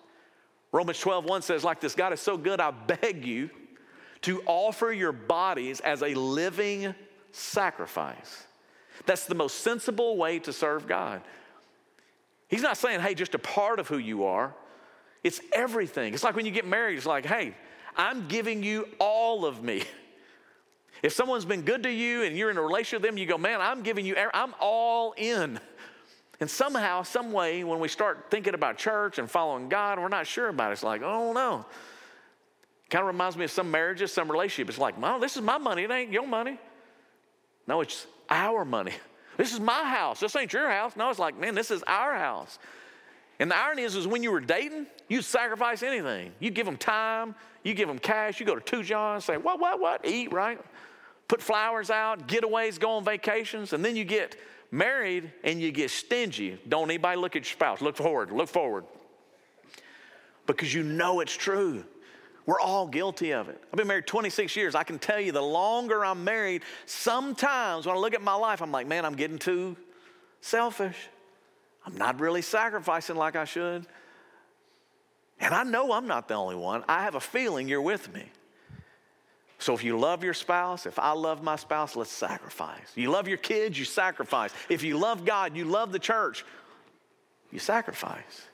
Romans 0.73 0.99
12, 1.01 1.25
1 1.25 1.43
says, 1.43 1.65
like 1.65 1.81
this 1.81 1.95
God 1.95 2.13
is 2.13 2.21
so 2.21 2.37
good, 2.37 2.61
I 2.61 2.71
beg 2.71 3.25
you 3.25 3.49
to 4.23 4.43
offer 4.47 4.93
your 4.93 5.13
bodies 5.13 5.81
as 5.81 6.03
a 6.03 6.15
living 6.15 6.95
sacrifice. 7.33 8.47
That's 9.07 9.27
the 9.27 9.35
most 9.35 9.61
sensible 9.61 10.17
way 10.17 10.39
to 10.41 10.53
serve 10.53 10.87
God. 10.87 11.23
He's 12.49 12.63
not 12.63 12.77
saying, 12.77 13.01
hey, 13.01 13.15
just 13.15 13.35
a 13.35 13.39
part 13.39 13.79
of 13.81 13.89
who 13.89 13.99
you 13.99 14.25
are. 14.25 14.55
It's 15.25 15.41
everything. 15.53 16.15
It's 16.15 16.25
like 16.25 16.37
when 16.37 16.47
you 16.47 16.53
get 16.53 16.67
married, 16.67 16.97
it's 16.97 17.07
like, 17.07 17.25
hey, 17.25 17.55
I'm 17.97 18.29
giving 18.29 18.63
you 18.63 18.89
all 18.99 19.45
of 19.45 19.63
me. 19.63 19.85
If 21.03 21.13
someone's 21.13 21.45
been 21.45 21.63
good 21.63 21.83
to 21.83 21.91
you 21.91 22.23
and 22.23 22.39
you're 22.39 22.49
in 22.49 22.57
a 22.57 22.63
relationship 22.63 23.03
with 23.03 23.11
them, 23.11 23.19
you 23.19 23.27
go, 23.27 23.37
man, 23.37 23.61
I'm 23.61 23.83
giving 23.83 24.07
you, 24.07 24.15
I'm 24.33 24.55
all 24.61 25.15
in. 25.17 25.59
And 26.39 26.49
somehow, 26.49 27.03
some 27.03 27.33
way, 27.33 27.65
when 27.65 27.81
we 27.81 27.89
start 27.89 28.27
thinking 28.31 28.55
about 28.55 28.79
church 28.79 29.19
and 29.19 29.29
following 29.29 29.69
God, 29.69 29.99
we're 29.99 30.07
not 30.07 30.29
sure 30.29 30.49
about 30.49 30.71
it. 30.71 30.75
It's 30.75 30.85
like, 30.85 31.03
oh 31.03 31.33
no. 31.33 31.67
Kind 32.93 33.05
of 33.05 33.07
reminds 33.07 33.39
me 33.39 33.45
of 33.47 33.51
some 33.51 33.71
marriages, 33.71 34.13
some 34.13 34.31
relationship. 34.31 34.69
It's 34.69 34.77
like, 34.77 35.01
well, 35.01 35.19
this 35.19 35.35
is 35.37 35.43
my 35.43 35.57
money. 35.57 35.85
It 35.85 35.91
ain't 35.91 36.13
your 36.13 36.27
money. 36.27 36.59
No, 37.67 37.81
it's 37.81 38.07
our 38.29 38.65
money. 38.65 38.93
This 39.39 39.55
is 39.55 39.61
my 39.61 39.85
house. 39.89 40.21
This 40.21 40.37
ain't 40.37 40.53
your 40.53 40.69
house. 40.69 40.95
No, 40.95 41.09
it's 41.09 41.19
like, 41.19 41.41
man, 41.41 41.55
this 41.55 41.71
is 41.71 41.83
our 41.87 42.15
house. 42.15 42.59
And 43.41 43.51
the 43.51 43.57
irony 43.57 43.83
is, 43.83 43.97
is 43.97 44.07
when 44.07 44.23
you 44.23 44.31
were 44.31 44.43
dating, 44.43 44.87
you'd 45.09 45.25
sacrifice 45.25 45.83
anything. 45.83 46.33
You 46.39 46.51
give 46.51 46.67
them 46.67 46.77
time, 46.77 47.35
you 47.63 47.73
give 47.73 47.89
them 47.89 47.99
cash, 47.99 48.41
you 48.41 48.45
go 48.45 48.55
to 48.55 48.61
two 48.61 48.83
Johns, 48.83 49.25
say, 49.25 49.39
what, 49.39 49.59
what, 49.59 49.81
what? 49.81 50.07
Eat, 50.07 50.35
right? 50.35 50.61
Put 51.29 51.41
flowers 51.41 51.89
out, 51.89 52.29
getaways, 52.29 52.79
go 52.79 52.91
on 52.91 53.05
vacations, 53.07 53.73
and 53.73 53.83
then 53.83 53.97
you 53.97 54.05
get 54.05 54.37
married 54.71 55.33
and 55.43 55.63
you 55.63 55.73
get 55.73 55.91
stingy. 55.91 56.61
Don't 56.69 56.91
anybody 56.91 57.19
look 57.19 57.35
at 57.35 57.45
your 57.47 57.53
spouse. 57.53 57.81
Look 57.81 57.97
forward, 57.97 58.33
look 58.33 58.51
forward. 58.51 58.85
Because 60.47 60.75
you 60.75 60.83
know 60.83 61.21
it's 61.21 61.35
true. 61.35 61.85
We're 62.45 62.61
all 62.61 62.89
guilty 62.89 63.33
of 63.33 63.49
it. 63.49 63.63
I've 63.73 63.77
been 63.77 63.87
married 63.87 64.07
26 64.07 64.57
years. 64.57 64.75
I 64.75 64.83
can 64.83 64.99
tell 64.99 65.21
you 65.21 65.31
the 65.33 65.41
longer 65.43 66.05
I'm 66.05 66.25
married, 66.25 66.63
sometimes 66.87 67.87
when 67.87 67.95
I 67.95 67.99
look 67.99 68.15
at 68.15 68.23
my 68.23 68.35
life, 68.35 68.63
I'm 68.63 68.73
like, 68.73 68.87
man, 68.87 69.05
I'm 69.05 69.15
getting 69.15 69.39
too 69.39 69.77
selfish. 70.41 70.97
I'm 71.87 71.97
not 71.97 72.21
really 72.21 72.43
sacrificing 72.43 73.17
like 73.17 73.37
I 73.37 73.45
should. 73.45 73.87
And 75.41 75.55
I 75.55 75.63
know 75.65 75.93
I'm 75.93 76.07
not 76.07 76.29
the 76.29 76.35
only 76.35 76.57
one. 76.57 76.85
I 76.89 77.03
have 77.03 77.15
a 77.15 77.21
feeling 77.21 77.69
you're 77.69 77.83
with 77.83 78.13
me. 78.13 78.25
So 79.59 79.75
if 79.75 79.85
you 79.85 79.97
love 79.97 80.25
your 80.25 80.35
spouse, 80.35 80.87
if 80.87 80.99
I 80.99 81.13
love 81.13 81.43
my 81.45 81.55
spouse, 81.55 81.95
let's 81.95 82.11
sacrifice. 82.11 82.91
You 82.97 83.11
love 83.11 83.29
your 83.29 83.39
kids, 83.39 83.79
you 83.79 83.85
sacrifice. 83.85 84.53
If 84.69 84.83
you 84.83 84.99
love 84.99 85.25
God, 85.25 85.57
you 85.57 85.65
love 85.65 85.93
the 85.93 86.01
church, 86.01 86.45
you 87.53 87.61
sacrifice. 87.61 88.49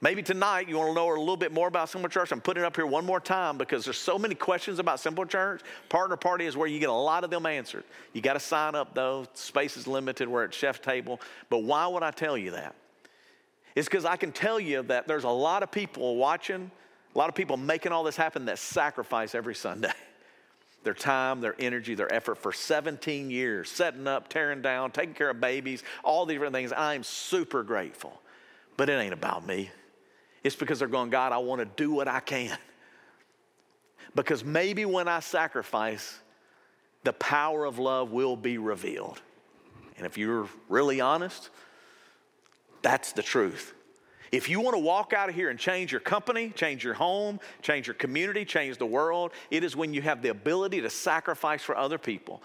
Maybe 0.00 0.22
tonight 0.22 0.68
you 0.68 0.76
want 0.76 0.90
to 0.90 0.94
know 0.94 1.08
a 1.08 1.18
little 1.18 1.36
bit 1.36 1.52
more 1.52 1.66
about 1.66 1.88
Simple 1.88 2.08
Church. 2.08 2.30
I'm 2.30 2.40
putting 2.40 2.62
it 2.62 2.66
up 2.66 2.76
here 2.76 2.86
one 2.86 3.04
more 3.04 3.18
time 3.18 3.58
because 3.58 3.84
there's 3.84 3.98
so 3.98 4.16
many 4.16 4.36
questions 4.36 4.78
about 4.78 5.00
Simple 5.00 5.26
Church. 5.26 5.60
Partner 5.88 6.16
Party 6.16 6.46
is 6.46 6.56
where 6.56 6.68
you 6.68 6.78
get 6.78 6.88
a 6.88 6.92
lot 6.92 7.24
of 7.24 7.30
them 7.30 7.46
answered. 7.46 7.82
You 8.12 8.20
got 8.20 8.34
to 8.34 8.40
sign 8.40 8.76
up 8.76 8.94
though. 8.94 9.26
Space 9.34 9.76
is 9.76 9.88
limited. 9.88 10.28
We're 10.28 10.44
at 10.44 10.54
chef 10.54 10.80
table. 10.80 11.20
But 11.50 11.64
why 11.64 11.88
would 11.88 12.04
I 12.04 12.12
tell 12.12 12.38
you 12.38 12.52
that? 12.52 12.76
It's 13.74 13.88
because 13.88 14.04
I 14.04 14.16
can 14.16 14.30
tell 14.30 14.60
you 14.60 14.82
that 14.84 15.08
there's 15.08 15.24
a 15.24 15.30
lot 15.30 15.64
of 15.64 15.72
people 15.72 16.14
watching, 16.14 16.70
a 17.12 17.18
lot 17.18 17.28
of 17.28 17.34
people 17.34 17.56
making 17.56 17.90
all 17.90 18.04
this 18.04 18.16
happen 18.16 18.44
that 18.44 18.60
sacrifice 18.60 19.34
every 19.34 19.54
Sunday. 19.54 19.92
Their 20.84 20.94
time, 20.94 21.40
their 21.40 21.56
energy, 21.58 21.96
their 21.96 22.10
effort 22.14 22.36
for 22.36 22.52
17 22.52 23.30
years, 23.30 23.68
setting 23.68 24.06
up, 24.06 24.28
tearing 24.28 24.62
down, 24.62 24.92
taking 24.92 25.12
care 25.12 25.28
of 25.28 25.40
babies, 25.40 25.82
all 26.04 26.24
these 26.24 26.36
different 26.36 26.54
things. 26.54 26.72
I'm 26.74 27.02
super 27.02 27.64
grateful. 27.64 28.22
But 28.76 28.88
it 28.88 28.92
ain't 28.92 29.12
about 29.12 29.44
me. 29.44 29.70
It's 30.48 30.56
because 30.56 30.78
they're 30.78 30.88
going, 30.88 31.10
God, 31.10 31.32
I 31.32 31.36
want 31.36 31.60
to 31.60 31.66
do 31.66 31.92
what 31.92 32.08
I 32.08 32.20
can. 32.20 32.56
Because 34.14 34.42
maybe 34.42 34.86
when 34.86 35.06
I 35.06 35.20
sacrifice, 35.20 36.18
the 37.04 37.12
power 37.12 37.66
of 37.66 37.78
love 37.78 38.12
will 38.12 38.34
be 38.34 38.56
revealed. 38.56 39.20
And 39.98 40.06
if 40.06 40.16
you're 40.16 40.48
really 40.70 41.02
honest, 41.02 41.50
that's 42.80 43.12
the 43.12 43.22
truth. 43.22 43.74
If 44.32 44.48
you 44.48 44.60
want 44.60 44.74
to 44.74 44.80
walk 44.80 45.12
out 45.12 45.28
of 45.28 45.34
here 45.34 45.50
and 45.50 45.58
change 45.58 45.92
your 45.92 46.00
company, 46.00 46.48
change 46.56 46.82
your 46.82 46.94
home, 46.94 47.40
change 47.60 47.86
your 47.86 47.92
community, 47.92 48.46
change 48.46 48.78
the 48.78 48.86
world, 48.86 49.32
it 49.50 49.62
is 49.62 49.76
when 49.76 49.92
you 49.92 50.00
have 50.00 50.22
the 50.22 50.30
ability 50.30 50.80
to 50.80 50.88
sacrifice 50.88 51.62
for 51.62 51.76
other 51.76 51.98
people 51.98 52.42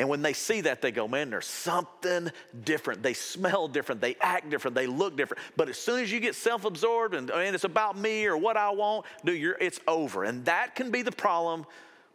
And 0.00 0.08
when 0.08 0.22
they 0.22 0.32
see 0.32 0.62
that, 0.62 0.80
they 0.80 0.92
go, 0.92 1.06
man, 1.06 1.28
there's 1.28 1.44
something 1.44 2.32
different. 2.64 3.02
They 3.02 3.12
smell 3.12 3.68
different. 3.68 4.00
They 4.00 4.16
act 4.22 4.48
different. 4.48 4.74
They 4.74 4.86
look 4.86 5.14
different. 5.14 5.42
But 5.58 5.68
as 5.68 5.76
soon 5.76 6.00
as 6.00 6.10
you 6.10 6.20
get 6.20 6.34
self 6.34 6.64
absorbed 6.64 7.14
and, 7.14 7.28
and 7.28 7.54
it's 7.54 7.64
about 7.64 7.98
me 7.98 8.24
or 8.24 8.34
what 8.38 8.56
I 8.56 8.70
want, 8.70 9.04
dude, 9.26 9.38
you're, 9.38 9.58
it's 9.60 9.78
over. 9.86 10.24
And 10.24 10.42
that 10.46 10.74
can 10.74 10.90
be 10.90 11.02
the 11.02 11.12
problem 11.12 11.66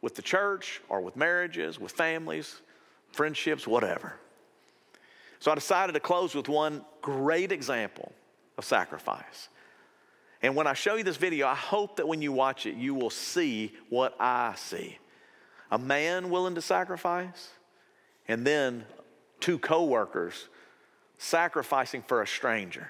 with 0.02 0.16
the 0.16 0.24
church 0.24 0.82
or 0.90 1.00
with 1.00 1.16
marriages, 1.16 1.80
with 1.80 1.92
families, 1.92 2.60
friendships, 3.12 3.68
whatever. 3.68 4.16
So 5.38 5.52
I 5.52 5.54
decided 5.54 5.94
to 5.94 6.00
close 6.00 6.34
with 6.34 6.50
one 6.50 6.84
great 7.04 7.52
example 7.52 8.12
of 8.58 8.66
sacrifice. 8.66 9.48
And 10.42 10.56
when 10.56 10.66
I 10.66 10.74
show 10.74 10.96
you 10.96 11.04
this 11.04 11.18
video, 11.18 11.46
I 11.46 11.54
hope 11.54 11.98
that 11.98 12.08
when 12.08 12.24
you 12.24 12.32
watch 12.32 12.66
it, 12.66 12.78
you 12.78 12.96
will 12.96 13.12
see 13.12 13.74
what 13.90 14.16
I 14.20 14.56
see. 14.56 14.98
A 15.70 15.78
man 15.78 16.32
willing 16.32 16.56
to 16.56 16.64
sacrifice, 16.64 17.52
and 18.28 18.46
then 18.46 18.86
two 19.40 19.60
coworkers 19.60 20.50
sacrificing 21.18 22.02
for 22.02 22.22
a 22.22 22.28
stranger. 22.28 22.90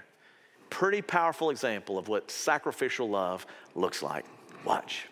Pretty 0.69 1.01
powerful 1.01 1.49
example 1.49 1.97
of 1.97 2.07
what 2.07 2.31
sacrificial 2.31 3.09
love 3.09 3.45
looks 3.75 4.01
like. 4.01 4.25
Watch. 4.65 5.07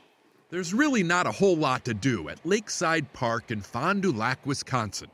There's 0.50 0.74
really 0.74 1.04
not 1.04 1.26
a 1.26 1.32
whole 1.32 1.56
lot 1.56 1.86
to 1.86 1.94
do 1.94 2.30
at 2.30 2.46
Lakeside 2.46 3.12
Park 3.14 3.50
in 3.50 3.62
Fond 3.62 4.04
du 4.04 4.12
Lac, 4.12 4.46
Wisconsin. 4.46 5.10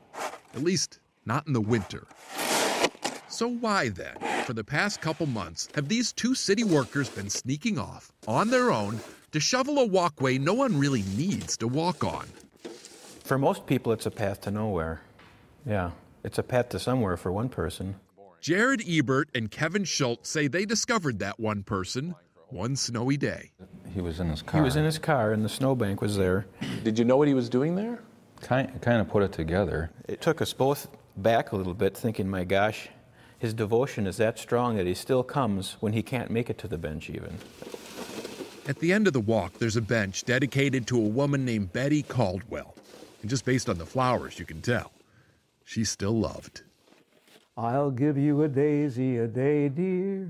At 0.54 0.62
least, 0.62 0.98
not 1.24 1.46
in 1.46 1.52
the 1.52 1.60
winter. 1.60 2.06
So, 3.28 3.48
why 3.48 3.88
then, 3.88 4.16
for 4.44 4.52
the 4.52 4.64
past 4.64 5.00
couple 5.00 5.26
months, 5.26 5.68
have 5.74 5.88
these 5.88 6.12
two 6.12 6.34
city 6.34 6.64
workers 6.64 7.08
been 7.08 7.30
sneaking 7.30 7.78
off 7.78 8.12
on 8.26 8.50
their 8.50 8.70
own 8.70 8.98
to 9.32 9.40
shovel 9.40 9.78
a 9.78 9.86
walkway 9.86 10.36
no 10.36 10.52
one 10.52 10.78
really 10.78 11.04
needs 11.16 11.56
to 11.58 11.68
walk 11.68 12.02
on? 12.02 12.26
For 13.30 13.38
most 13.38 13.64
people, 13.64 13.92
it's 13.92 14.06
a 14.06 14.10
path 14.10 14.40
to 14.40 14.50
nowhere. 14.50 15.02
Yeah, 15.64 15.92
it's 16.24 16.38
a 16.38 16.42
path 16.42 16.70
to 16.70 16.80
somewhere 16.80 17.16
for 17.16 17.30
one 17.30 17.48
person. 17.48 17.94
Jared 18.40 18.82
Ebert 18.88 19.28
and 19.36 19.48
Kevin 19.48 19.84
Schultz 19.84 20.28
say 20.28 20.48
they 20.48 20.64
discovered 20.64 21.20
that 21.20 21.38
one 21.38 21.62
person 21.62 22.16
one 22.48 22.74
snowy 22.74 23.16
day. 23.16 23.52
He 23.94 24.00
was 24.00 24.18
in 24.18 24.30
his 24.30 24.42
car. 24.42 24.60
He 24.60 24.64
was 24.64 24.74
in 24.74 24.84
his 24.84 24.98
car, 24.98 25.30
and 25.32 25.44
the 25.44 25.48
snowbank 25.48 26.00
was 26.02 26.16
there. 26.16 26.46
Did 26.82 26.98
you 26.98 27.04
know 27.04 27.16
what 27.16 27.28
he 27.28 27.34
was 27.34 27.48
doing 27.48 27.76
there? 27.76 28.00
Kind, 28.40 28.82
kind 28.82 29.00
of 29.00 29.08
put 29.08 29.22
it 29.22 29.30
together. 29.30 29.92
It 30.08 30.20
took 30.20 30.42
us 30.42 30.52
both 30.52 30.88
back 31.18 31.52
a 31.52 31.56
little 31.56 31.74
bit, 31.74 31.96
thinking, 31.96 32.28
my 32.28 32.42
gosh, 32.42 32.88
his 33.38 33.54
devotion 33.54 34.08
is 34.08 34.16
that 34.16 34.40
strong 34.40 34.76
that 34.76 34.88
he 34.88 34.94
still 34.94 35.22
comes 35.22 35.76
when 35.78 35.92
he 35.92 36.02
can't 36.02 36.32
make 36.32 36.50
it 36.50 36.58
to 36.58 36.66
the 36.66 36.78
bench, 36.78 37.08
even. 37.08 37.38
At 38.66 38.80
the 38.80 38.92
end 38.92 39.06
of 39.06 39.12
the 39.12 39.20
walk, 39.20 39.52
there's 39.60 39.76
a 39.76 39.80
bench 39.80 40.24
dedicated 40.24 40.88
to 40.88 40.96
a 40.96 41.08
woman 41.08 41.44
named 41.44 41.72
Betty 41.72 42.02
Caldwell. 42.02 42.74
And 43.20 43.30
just 43.30 43.44
based 43.44 43.68
on 43.68 43.78
the 43.78 43.86
flowers, 43.86 44.38
you 44.38 44.46
can 44.46 44.62
tell 44.62 44.92
she's 45.64 45.90
still 45.90 46.18
loved. 46.18 46.62
I'll 47.56 47.90
give 47.90 48.16
you 48.16 48.42
a 48.42 48.48
daisy 48.48 49.18
a 49.18 49.26
day, 49.26 49.68
dear. 49.68 50.28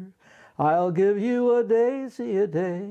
I'll 0.59 0.91
give 0.91 1.19
you 1.19 1.57
a 1.57 1.65
daisy 1.65 2.37
a 2.39 2.47
day. 2.47 2.91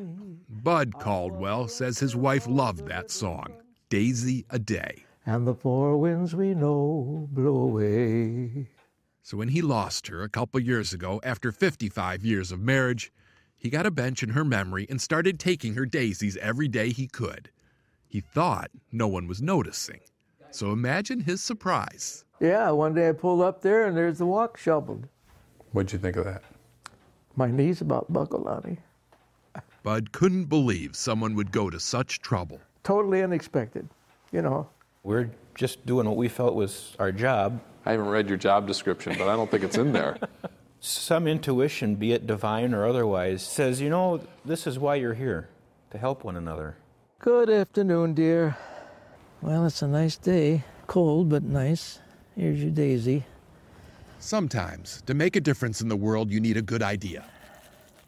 Bud 0.49 0.93
Caldwell 0.99 1.67
says 1.67 1.99
his 1.99 2.15
wife 2.15 2.47
loved 2.47 2.87
that 2.87 3.11
song, 3.11 3.53
Daisy 3.89 4.45
a 4.49 4.57
Day. 4.57 5.03
And 5.25 5.45
the 5.45 5.53
four 5.53 5.97
winds 5.97 6.35
we 6.35 6.55
know 6.55 7.27
blow 7.31 7.57
away. 7.57 8.67
So 9.21 9.37
when 9.37 9.49
he 9.49 9.61
lost 9.61 10.07
her 10.07 10.23
a 10.23 10.29
couple 10.29 10.59
years 10.59 10.93
ago, 10.93 11.19
after 11.23 11.51
55 11.51 12.25
years 12.25 12.51
of 12.51 12.59
marriage, 12.59 13.11
he 13.55 13.69
got 13.69 13.85
a 13.85 13.91
bench 13.91 14.23
in 14.23 14.29
her 14.29 14.43
memory 14.43 14.87
and 14.89 14.99
started 14.99 15.39
taking 15.39 15.75
her 15.75 15.85
daisies 15.85 16.37
every 16.37 16.67
day 16.67 16.89
he 16.89 17.07
could. 17.07 17.51
He 18.09 18.21
thought 18.21 18.71
no 18.91 19.07
one 19.07 19.27
was 19.27 19.39
noticing. 19.39 19.99
So 20.49 20.71
imagine 20.71 21.19
his 21.19 21.43
surprise. 21.43 22.25
Yeah, 22.39 22.71
one 22.71 22.95
day 22.95 23.09
I 23.09 23.11
pulled 23.11 23.41
up 23.41 23.61
there 23.61 23.85
and 23.85 23.95
there's 23.95 24.17
the 24.17 24.25
walk 24.25 24.57
shoveled. 24.57 25.07
What'd 25.71 25.93
you 25.93 25.99
think 25.99 26.15
of 26.15 26.25
that? 26.25 26.43
My 27.35 27.51
knees 27.51 27.81
about 27.81 28.11
buckled 28.11 28.47
on 28.47 28.63
me. 28.65 28.77
Bud 29.83 30.11
couldn't 30.11 30.45
believe 30.45 30.95
someone 30.95 31.35
would 31.35 31.51
go 31.51 31.69
to 31.69 31.79
such 31.79 32.19
trouble. 32.19 32.59
Totally 32.83 33.21
unexpected, 33.21 33.87
you 34.31 34.41
know. 34.41 34.67
We're 35.03 35.29
just 35.53 35.85
doing 35.85 36.07
what 36.07 36.17
we 36.17 36.27
felt 36.27 36.55
was 36.55 36.95
our 36.97 37.11
job. 37.11 37.61
I 37.85 37.91
haven't 37.91 38.07
read 38.07 38.27
your 38.27 38.37
job 38.37 38.65
description, 38.65 39.15
but 39.19 39.27
I 39.27 39.35
don't 39.35 39.49
think 39.49 39.63
it's 39.63 39.77
in 39.77 39.93
there. 39.93 40.17
Some 40.79 41.27
intuition, 41.27 41.95
be 41.95 42.13
it 42.13 42.25
divine 42.25 42.73
or 42.73 42.87
otherwise, 42.87 43.43
says, 43.43 43.79
you 43.79 43.89
know, 43.89 44.21
this 44.43 44.65
is 44.65 44.79
why 44.79 44.95
you're 44.95 45.13
here, 45.13 45.49
to 45.91 45.97
help 45.97 46.23
one 46.23 46.35
another. 46.35 46.77
Good 47.19 47.49
afternoon, 47.49 48.13
dear. 48.13 48.55
Well, 49.41 49.65
it's 49.65 49.81
a 49.81 49.87
nice 49.89 50.15
day. 50.15 50.63
Cold, 50.87 51.27
but 51.27 51.43
nice. 51.43 51.99
Here's 52.37 52.63
your 52.63 52.71
daisy. 52.71 53.25
Sometimes, 54.19 55.03
to 55.05 55.13
make 55.13 55.35
a 55.35 55.41
difference 55.41 55.81
in 55.81 55.89
the 55.89 55.97
world, 55.97 56.31
you 56.31 56.39
need 56.39 56.55
a 56.55 56.61
good 56.61 56.81
idea. 56.81 57.25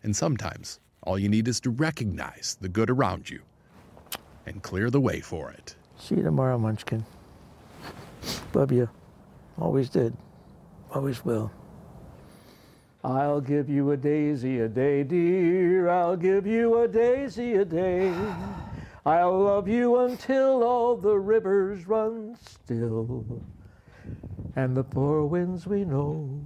And 0.04 0.15
sometimes, 0.15 0.80
all 1.04 1.19
you 1.19 1.28
need 1.28 1.50
is 1.50 1.60
to 1.60 1.71
recognize 1.71 2.58
the 2.62 2.69
good 2.69 2.89
around 2.89 3.30
you 3.30 3.41
and 4.45 4.63
clear 4.63 4.89
the 4.89 5.02
way 5.02 5.19
for 5.19 5.52
it. 5.52 5.76
See 6.00 6.15
you 6.15 6.24
tomorrow, 6.24 6.58
Munchkin. 6.58 7.04
Love 8.54 8.71
you. 8.71 8.89
Always 9.60 9.89
did. 9.89 10.15
Always 10.95 11.26
will. 11.26 11.52
I'll 13.04 13.41
give 13.41 13.67
you 13.67 13.91
a 13.91 13.97
daisy 13.97 14.62
a 14.62 14.69
day, 14.69 15.04
dear. 15.04 15.89
I'll 15.89 16.15
give 16.15 16.47
you 16.47 16.80
a 16.80 16.88
daisy 16.88 17.56
a 17.56 17.65
day. 17.65 18.15
I'll 19.06 19.40
love 19.40 19.68
you 19.68 19.98
until 20.00 20.64
all 20.64 20.96
the 20.96 21.18
rivers 21.18 21.88
run 21.88 22.38
still. 22.46 23.26
And 24.56 24.78
the 24.78 24.84
four 24.84 25.26
winds 25.26 25.66
we 25.66 25.84
know 25.86 26.40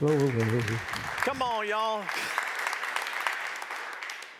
blow 0.00 0.12
away. 0.12 0.62
Come 1.18 1.40
on, 1.40 1.68
y'all. 1.68 2.02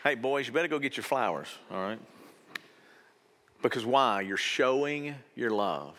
Hey, 0.02 0.16
boys, 0.16 0.48
you 0.48 0.52
better 0.52 0.66
go 0.66 0.80
get 0.80 0.96
your 0.96 1.04
flowers, 1.04 1.46
all 1.70 1.80
right? 1.80 2.00
Because 3.62 3.86
why? 3.86 4.22
You're 4.22 4.36
showing 4.36 5.14
your 5.36 5.50
love, 5.50 5.96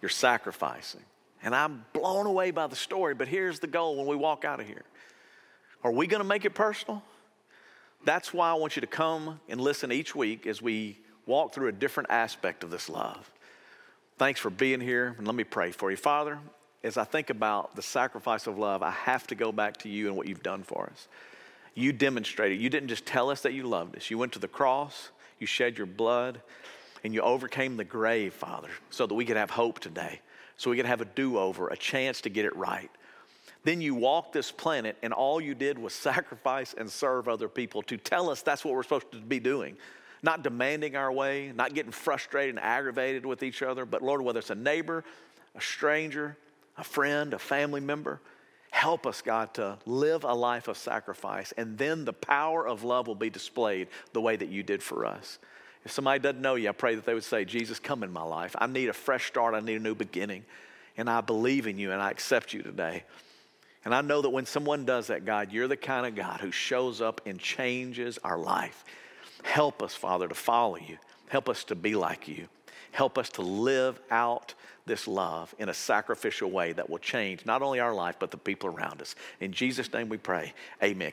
you're 0.00 0.08
sacrificing. 0.08 1.02
And 1.42 1.54
I'm 1.54 1.84
blown 1.92 2.26
away 2.26 2.52
by 2.52 2.68
the 2.68 2.76
story, 2.76 3.14
but 3.14 3.26
here's 3.26 3.58
the 3.58 3.66
goal 3.66 3.96
when 3.96 4.06
we 4.06 4.14
walk 4.14 4.44
out 4.44 4.60
of 4.60 4.66
here. 4.66 4.84
Are 5.82 5.90
we 5.90 6.06
going 6.06 6.22
to 6.22 6.28
make 6.28 6.44
it 6.44 6.54
personal? 6.54 7.02
That's 8.06 8.32
why 8.32 8.50
I 8.50 8.54
want 8.54 8.76
you 8.76 8.80
to 8.82 8.86
come 8.86 9.40
and 9.48 9.60
listen 9.60 9.90
each 9.90 10.14
week 10.14 10.46
as 10.46 10.62
we 10.62 10.96
walk 11.26 11.52
through 11.52 11.66
a 11.66 11.72
different 11.72 12.08
aspect 12.08 12.62
of 12.62 12.70
this 12.70 12.88
love. 12.88 13.28
Thanks 14.16 14.38
for 14.38 14.48
being 14.48 14.80
here, 14.80 15.16
and 15.18 15.26
let 15.26 15.34
me 15.34 15.42
pray 15.42 15.72
for 15.72 15.90
you. 15.90 15.96
Father, 15.96 16.38
as 16.84 16.96
I 16.96 17.02
think 17.02 17.30
about 17.30 17.74
the 17.74 17.82
sacrifice 17.82 18.46
of 18.46 18.58
love, 18.58 18.80
I 18.84 18.92
have 18.92 19.26
to 19.26 19.34
go 19.34 19.50
back 19.50 19.78
to 19.78 19.88
you 19.88 20.06
and 20.06 20.16
what 20.16 20.28
you've 20.28 20.44
done 20.44 20.62
for 20.62 20.88
us. 20.92 21.08
You 21.74 21.92
demonstrated, 21.92 22.60
you 22.60 22.70
didn't 22.70 22.90
just 22.90 23.06
tell 23.06 23.28
us 23.28 23.42
that 23.42 23.54
you 23.54 23.64
loved 23.64 23.96
us, 23.96 24.08
you 24.08 24.18
went 24.18 24.32
to 24.34 24.38
the 24.38 24.46
cross, 24.46 25.10
you 25.40 25.48
shed 25.48 25.76
your 25.76 25.88
blood, 25.88 26.40
and 27.02 27.12
you 27.12 27.22
overcame 27.22 27.76
the 27.76 27.84
grave, 27.84 28.32
Father, 28.32 28.70
so 28.88 29.08
that 29.08 29.14
we 29.14 29.24
could 29.24 29.36
have 29.36 29.50
hope 29.50 29.80
today, 29.80 30.20
so 30.56 30.70
we 30.70 30.76
could 30.76 30.86
have 30.86 31.00
a 31.00 31.06
do 31.06 31.38
over, 31.38 31.66
a 31.70 31.76
chance 31.76 32.20
to 32.20 32.28
get 32.30 32.44
it 32.44 32.54
right. 32.54 32.90
Then 33.66 33.80
you 33.80 33.96
walked 33.96 34.32
this 34.32 34.52
planet, 34.52 34.96
and 35.02 35.12
all 35.12 35.40
you 35.40 35.52
did 35.52 35.76
was 35.76 35.92
sacrifice 36.12 36.72
and 36.78 36.88
serve 36.88 37.26
other 37.26 37.48
people 37.48 37.82
to 37.82 37.96
tell 37.96 38.30
us 38.30 38.40
that's 38.40 38.64
what 38.64 38.72
we're 38.74 38.84
supposed 38.84 39.10
to 39.10 39.20
be 39.20 39.40
doing. 39.40 39.76
Not 40.22 40.44
demanding 40.44 40.94
our 40.94 41.10
way, 41.10 41.50
not 41.52 41.74
getting 41.74 41.90
frustrated 41.90 42.54
and 42.54 42.64
aggravated 42.64 43.26
with 43.26 43.42
each 43.42 43.62
other, 43.62 43.84
but 43.84 44.02
Lord, 44.02 44.22
whether 44.22 44.38
it's 44.38 44.50
a 44.50 44.54
neighbor, 44.54 45.02
a 45.56 45.60
stranger, 45.60 46.36
a 46.78 46.84
friend, 46.84 47.34
a 47.34 47.40
family 47.40 47.80
member, 47.80 48.20
help 48.70 49.04
us, 49.04 49.20
God, 49.20 49.52
to 49.54 49.78
live 49.84 50.22
a 50.22 50.32
life 50.32 50.68
of 50.68 50.78
sacrifice, 50.78 51.52
and 51.56 51.76
then 51.76 52.04
the 52.04 52.12
power 52.12 52.68
of 52.68 52.84
love 52.84 53.08
will 53.08 53.16
be 53.16 53.30
displayed 53.30 53.88
the 54.12 54.20
way 54.20 54.36
that 54.36 54.48
you 54.48 54.62
did 54.62 54.80
for 54.80 55.04
us. 55.04 55.40
If 55.84 55.90
somebody 55.90 56.20
doesn't 56.20 56.40
know 56.40 56.54
you, 56.54 56.68
I 56.68 56.72
pray 56.72 56.94
that 56.94 57.04
they 57.04 57.14
would 57.14 57.24
say, 57.24 57.44
Jesus, 57.44 57.80
come 57.80 58.04
in 58.04 58.12
my 58.12 58.22
life. 58.22 58.54
I 58.58 58.68
need 58.68 58.88
a 58.88 58.92
fresh 58.92 59.26
start, 59.26 59.54
I 59.54 59.60
need 59.60 59.76
a 59.76 59.82
new 59.82 59.96
beginning, 59.96 60.44
and 60.96 61.10
I 61.10 61.20
believe 61.20 61.66
in 61.66 61.80
you 61.80 61.90
and 61.90 62.00
I 62.00 62.12
accept 62.12 62.52
you 62.52 62.62
today. 62.62 63.02
And 63.86 63.94
I 63.94 64.00
know 64.00 64.20
that 64.20 64.30
when 64.30 64.46
someone 64.46 64.84
does 64.84 65.06
that, 65.06 65.24
God, 65.24 65.52
you're 65.52 65.68
the 65.68 65.76
kind 65.76 66.06
of 66.06 66.16
God 66.16 66.40
who 66.40 66.50
shows 66.50 67.00
up 67.00 67.20
and 67.24 67.38
changes 67.38 68.18
our 68.24 68.36
life. 68.36 68.84
Help 69.44 69.80
us, 69.80 69.94
Father, 69.94 70.26
to 70.26 70.34
follow 70.34 70.76
you. 70.76 70.98
Help 71.28 71.48
us 71.48 71.62
to 71.62 71.76
be 71.76 71.94
like 71.94 72.26
you. 72.26 72.48
Help 72.90 73.16
us 73.16 73.28
to 73.30 73.42
live 73.42 74.00
out 74.10 74.54
this 74.86 75.06
love 75.06 75.54
in 75.60 75.68
a 75.68 75.74
sacrificial 75.74 76.50
way 76.50 76.72
that 76.72 76.90
will 76.90 76.98
change 76.98 77.46
not 77.46 77.62
only 77.62 77.78
our 77.78 77.94
life, 77.94 78.16
but 78.18 78.32
the 78.32 78.36
people 78.36 78.68
around 78.68 79.00
us. 79.00 79.14
In 79.38 79.52
Jesus' 79.52 79.92
name 79.92 80.08
we 80.08 80.16
pray. 80.16 80.52
Amen. 80.82 81.04